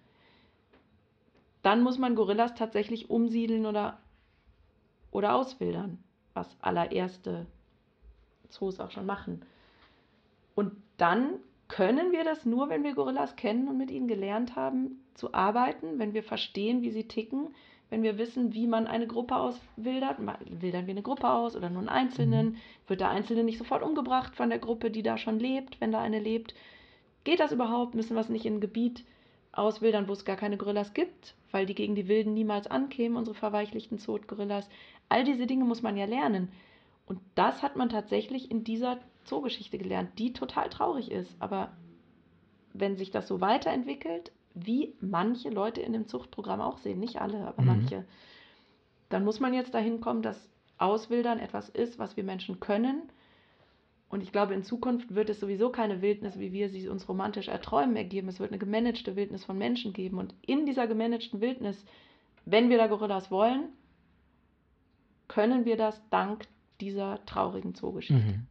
[1.61, 3.99] Dann muss man Gorillas tatsächlich umsiedeln oder,
[5.11, 6.03] oder auswildern,
[6.33, 7.45] was allererste
[8.49, 9.45] Zoos auch schon machen.
[10.55, 15.03] Und dann können wir das nur, wenn wir Gorillas kennen und mit ihnen gelernt haben
[15.13, 17.55] zu arbeiten, wenn wir verstehen, wie sie ticken,
[17.93, 20.17] wenn wir wissen, wie man eine Gruppe auswildert.
[20.49, 22.57] Wildern wir eine Gruppe aus oder nur einen Einzelnen?
[22.87, 26.01] Wird der Einzelne nicht sofort umgebracht von der Gruppe, die da schon lebt, wenn da
[26.01, 26.55] eine lebt?
[27.23, 27.93] Geht das überhaupt?
[27.93, 29.05] Müssen wir es nicht in ein Gebiet
[29.51, 33.35] auswildern, wo es gar keine Gorillas gibt, weil die gegen die Wilden niemals ankämen, unsere
[33.35, 34.67] verweichlichten Zoot-Gorillas?
[35.07, 36.51] All diese Dinge muss man ja lernen.
[37.05, 41.35] Und das hat man tatsächlich in dieser Zoogeschichte gelernt, die total traurig ist.
[41.37, 41.73] Aber
[42.73, 47.47] wenn sich das so weiterentwickelt, wie manche Leute in dem Zuchtprogramm auch sehen, nicht alle,
[47.47, 47.67] aber Mhm.
[47.67, 48.05] manche,
[49.09, 53.03] dann muss man jetzt dahin kommen, dass Auswildern etwas ist, was wir Menschen können.
[54.09, 57.47] Und ich glaube, in Zukunft wird es sowieso keine Wildnis, wie wir sie uns romantisch
[57.47, 58.27] erträumen, ergeben.
[58.27, 60.19] Es wird eine gemanagte Wildnis von Menschen geben.
[60.19, 61.83] Und in dieser gemanagten Wildnis,
[62.45, 63.69] wenn wir da Gorillas wollen,
[65.27, 66.47] können wir das dank
[66.79, 68.37] dieser traurigen Zoogeschichte.
[68.37, 68.47] Mhm.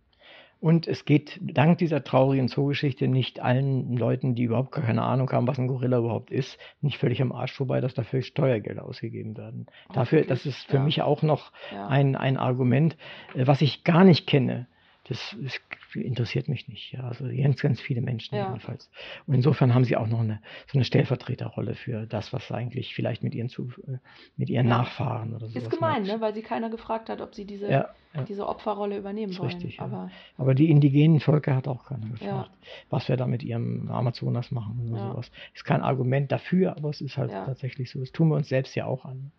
[0.63, 5.29] Und es geht dank dieser traurigen Zoogeschichte nicht allen Leuten, die überhaupt gar keine Ahnung
[5.33, 9.37] haben, was ein Gorilla überhaupt ist, nicht völlig am Arsch vorbei, dass dafür Steuergelder ausgegeben
[9.37, 9.67] werden.
[9.93, 10.83] Dafür, das ist für ja.
[10.85, 11.89] mich auch noch Ja.
[11.89, 12.97] ein, ein Argument,
[13.35, 14.69] äh, was ich gar nicht kenne.
[15.09, 15.61] Das, ist,
[16.01, 16.93] interessiert mich nicht.
[16.93, 17.05] Ja.
[17.05, 18.49] Also ganz, ganz viele Menschen Ja.
[18.49, 18.91] jedenfalls.
[19.27, 20.41] Und insofern haben sie auch noch eine,
[20.71, 23.99] so eine Stellvertreterrolle für das, was eigentlich vielleicht mit ihren, zu, äh,
[24.37, 24.79] mit ihren Ja.
[24.79, 25.59] Nachfahren oder so.
[25.59, 26.21] Ist gemein, ne?
[26.21, 27.95] weil sie keiner gefragt hat, ob sie diese, Ja,
[28.29, 29.51] diese Opferrolle übernehmen Ist wollen.
[29.51, 29.81] richtig.
[29.81, 32.51] Aber Aber die indigenen Völker hat auch keiner gefragt,
[32.91, 35.31] was wir da mit ihrem Amazonas machen oder sowas.
[35.55, 38.01] Ist kein Argument dafür, aber es ist halt tatsächlich so.
[38.01, 39.33] Das tun wir uns selbst ja auch an.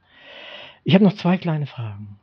[0.84, 2.18] Ich habe noch zwei kleine Fragen.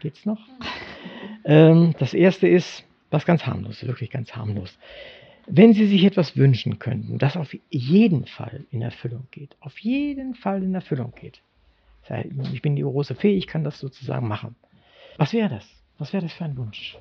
[0.00, 0.40] Geht's noch?
[1.44, 2.84] ähm, das erste ist
[3.16, 4.78] was ganz harmlos, wirklich ganz harmlos.
[5.46, 10.34] Wenn Sie sich etwas wünschen könnten, das auf jeden Fall in Erfüllung geht, auf jeden
[10.34, 11.40] Fall in Erfüllung geht.
[12.52, 14.54] Ich bin die große Fee, ich kann das sozusagen machen.
[15.16, 15.66] Was wäre das?
[15.98, 16.98] Was wäre das für ein Wunsch?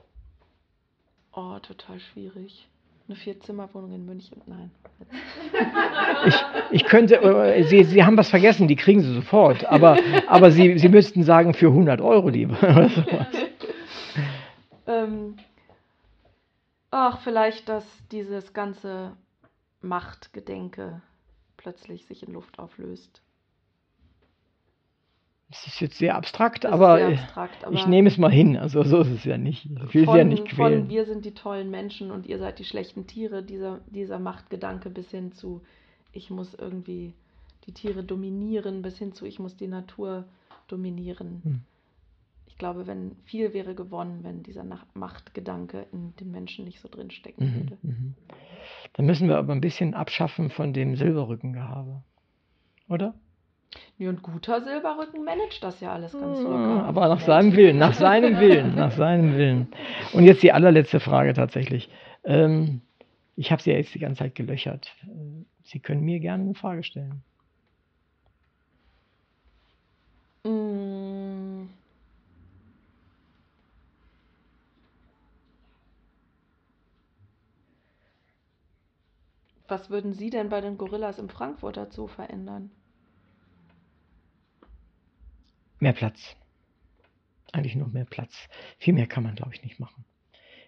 [1.36, 2.68] oh, total schwierig.
[3.08, 4.42] Eine Vierzimmerwohnung in München?
[4.48, 4.72] Nein.
[6.26, 6.36] Ich,
[6.72, 9.98] ich könnte, äh, Sie, Sie haben was vergessen, die kriegen Sie sofort, aber,
[10.28, 12.58] aber Sie, Sie müssten sagen, für 100 Euro lieber.
[12.64, 13.28] oder sowas.
[14.88, 15.34] Ähm,
[16.96, 19.12] ach, vielleicht, dass dieses ganze
[19.82, 21.02] Machtgedenke
[21.58, 23.22] plötzlich sich in Luft auflöst.
[25.50, 28.58] Das ist jetzt sehr abstrakt, aber, sehr abstrakt, aber ich nehme es mal hin.
[28.58, 29.66] Also so ist es ja nicht.
[29.66, 30.90] Ich will Sie ja nicht von quälen.
[30.90, 35.12] wir sind die tollen Menschen und ihr seid die schlechten Tiere, dieser, dieser Machtgedanke bis
[35.12, 35.62] hin zu,
[36.14, 37.14] ich muss irgendwie
[37.68, 40.26] die Tiere dominieren, bis hin zu, ich muss die Natur
[40.68, 41.42] dominieren.
[41.44, 41.62] Hm.
[42.56, 47.12] Ich glaube, wenn viel wäre gewonnen, wenn dieser Machtgedanke in den Menschen nicht so drin
[47.12, 47.78] stecken Mhm, würde.
[47.82, 48.14] mhm.
[48.94, 52.02] Dann müssen wir aber ein bisschen abschaffen von dem Silberrückengehabe.
[52.88, 53.14] Oder?
[53.98, 56.86] Ja, und guter Silberrücken managt das ja alles ganz locker.
[56.86, 59.68] Aber nach seinem Willen, nach seinem Willen, nach seinem Willen.
[60.14, 61.90] Und jetzt die allerletzte Frage tatsächlich.
[62.24, 62.80] Ähm,
[63.36, 64.96] ich habe Sie ja jetzt die ganze Zeit gelöchert.
[65.04, 67.22] Äh, Sie können mir gerne eine Frage stellen.
[70.46, 70.95] Mm.
[79.68, 82.70] Was würden Sie denn bei den Gorillas im Frankfurter Zoo verändern?
[85.80, 86.36] Mehr Platz.
[87.52, 88.48] Eigentlich nur mehr Platz.
[88.78, 90.06] Viel mehr kann man, glaube ich, nicht machen.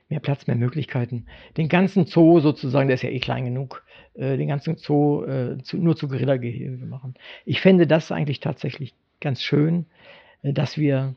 [0.09, 1.26] Mehr Platz, mehr Möglichkeiten.
[1.57, 5.57] Den ganzen Zoo sozusagen, der ist ja eh klein genug, äh, den ganzen Zoo äh,
[5.63, 7.15] zu, nur zu Gorilla-Gehege machen.
[7.45, 9.85] Ich fände das eigentlich tatsächlich ganz schön,
[10.43, 11.15] äh, dass wir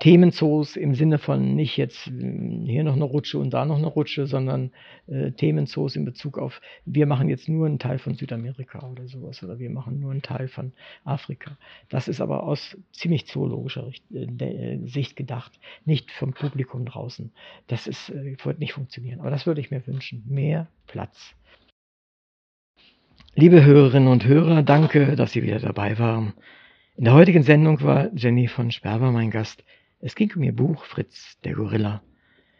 [0.00, 3.86] Themenzoos im Sinne von nicht jetzt hm, hier noch eine Rutsche und da noch eine
[3.86, 4.72] Rutsche, sondern
[5.06, 9.42] äh, Themenzoos in Bezug auf, wir machen jetzt nur einen Teil von Südamerika oder sowas
[9.44, 10.72] oder wir machen nur einen Teil von
[11.04, 11.56] Afrika.
[11.88, 15.52] Das ist aber aus ziemlich zoologischer äh, äh, Sicht gedacht,
[15.84, 17.30] nicht vom Publikum draußen.
[17.68, 19.20] Das ist, äh, wird nicht funktionieren.
[19.20, 20.24] Aber das würde ich mir wünschen.
[20.26, 21.34] Mehr Platz.
[23.36, 26.32] Liebe Hörerinnen und Hörer, danke, dass Sie wieder dabei waren.
[26.98, 29.62] In der heutigen Sendung war Jenny von Sperber mein Gast.
[30.00, 32.02] Es ging um ihr Buch Fritz, der Gorilla.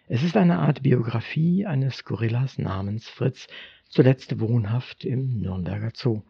[0.09, 3.47] Es ist eine Art Biografie eines Gorillas namens Fritz,
[3.89, 6.21] zuletzt wohnhaft im Nürnberger Zoo.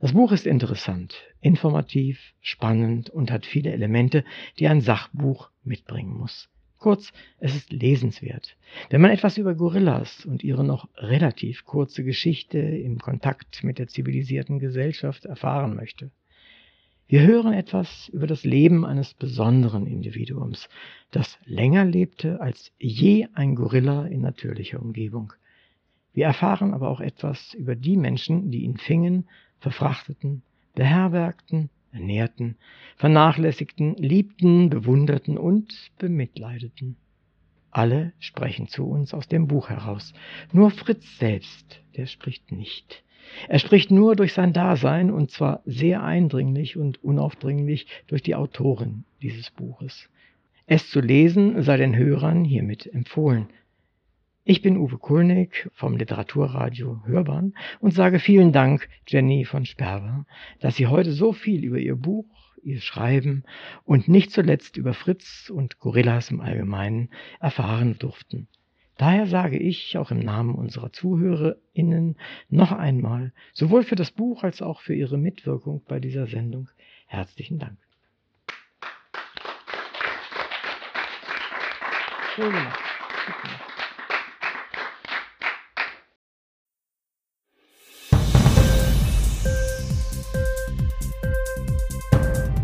[0.00, 4.24] Das Buch ist interessant, informativ, spannend und hat viele Elemente,
[4.58, 6.48] die ein Sachbuch mitbringen muss.
[6.78, 8.56] Kurz, es ist lesenswert.
[8.88, 13.88] Wenn man etwas über Gorillas und ihre noch relativ kurze Geschichte im Kontakt mit der
[13.88, 16.10] zivilisierten Gesellschaft erfahren möchte.
[17.06, 20.68] Wir hören etwas über das Leben eines besonderen Individuums,
[21.10, 25.34] das länger lebte als je ein Gorilla in natürlicher Umgebung.
[26.14, 29.28] Wir erfahren aber auch etwas über die Menschen, die ihn fingen,
[29.58, 30.42] verfrachteten,
[30.74, 32.56] beherbergten, ernährten,
[32.96, 36.96] vernachlässigten, liebten, bewunderten und bemitleideten.
[37.70, 40.14] Alle sprechen zu uns aus dem Buch heraus.
[40.52, 43.03] Nur Fritz selbst, der spricht nicht.
[43.48, 49.04] Er spricht nur durch sein Dasein und zwar sehr eindringlich und unaufdringlich durch die Autorin
[49.22, 50.08] dieses Buches.
[50.66, 53.48] Es zu lesen sei den Hörern hiermit empfohlen.
[54.46, 60.26] Ich bin Uwe Kulnig vom Literaturradio Hörbahn und sage vielen Dank, Jenny von Sperber,
[60.60, 62.26] dass Sie heute so viel über Ihr Buch,
[62.62, 63.44] Ihr Schreiben
[63.84, 67.08] und nicht zuletzt über Fritz und Gorillas im Allgemeinen
[67.40, 68.48] erfahren durften.
[68.96, 72.16] Daher sage ich auch im Namen unserer ZuhörerInnen
[72.48, 76.68] noch einmal, sowohl für das Buch als auch für Ihre Mitwirkung bei dieser Sendung,
[77.06, 77.76] herzlichen Dank.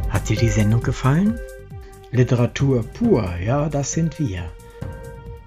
[0.08, 1.38] Hat dir die Sendung gefallen?
[2.12, 4.50] Literatur pur, ja, das sind wir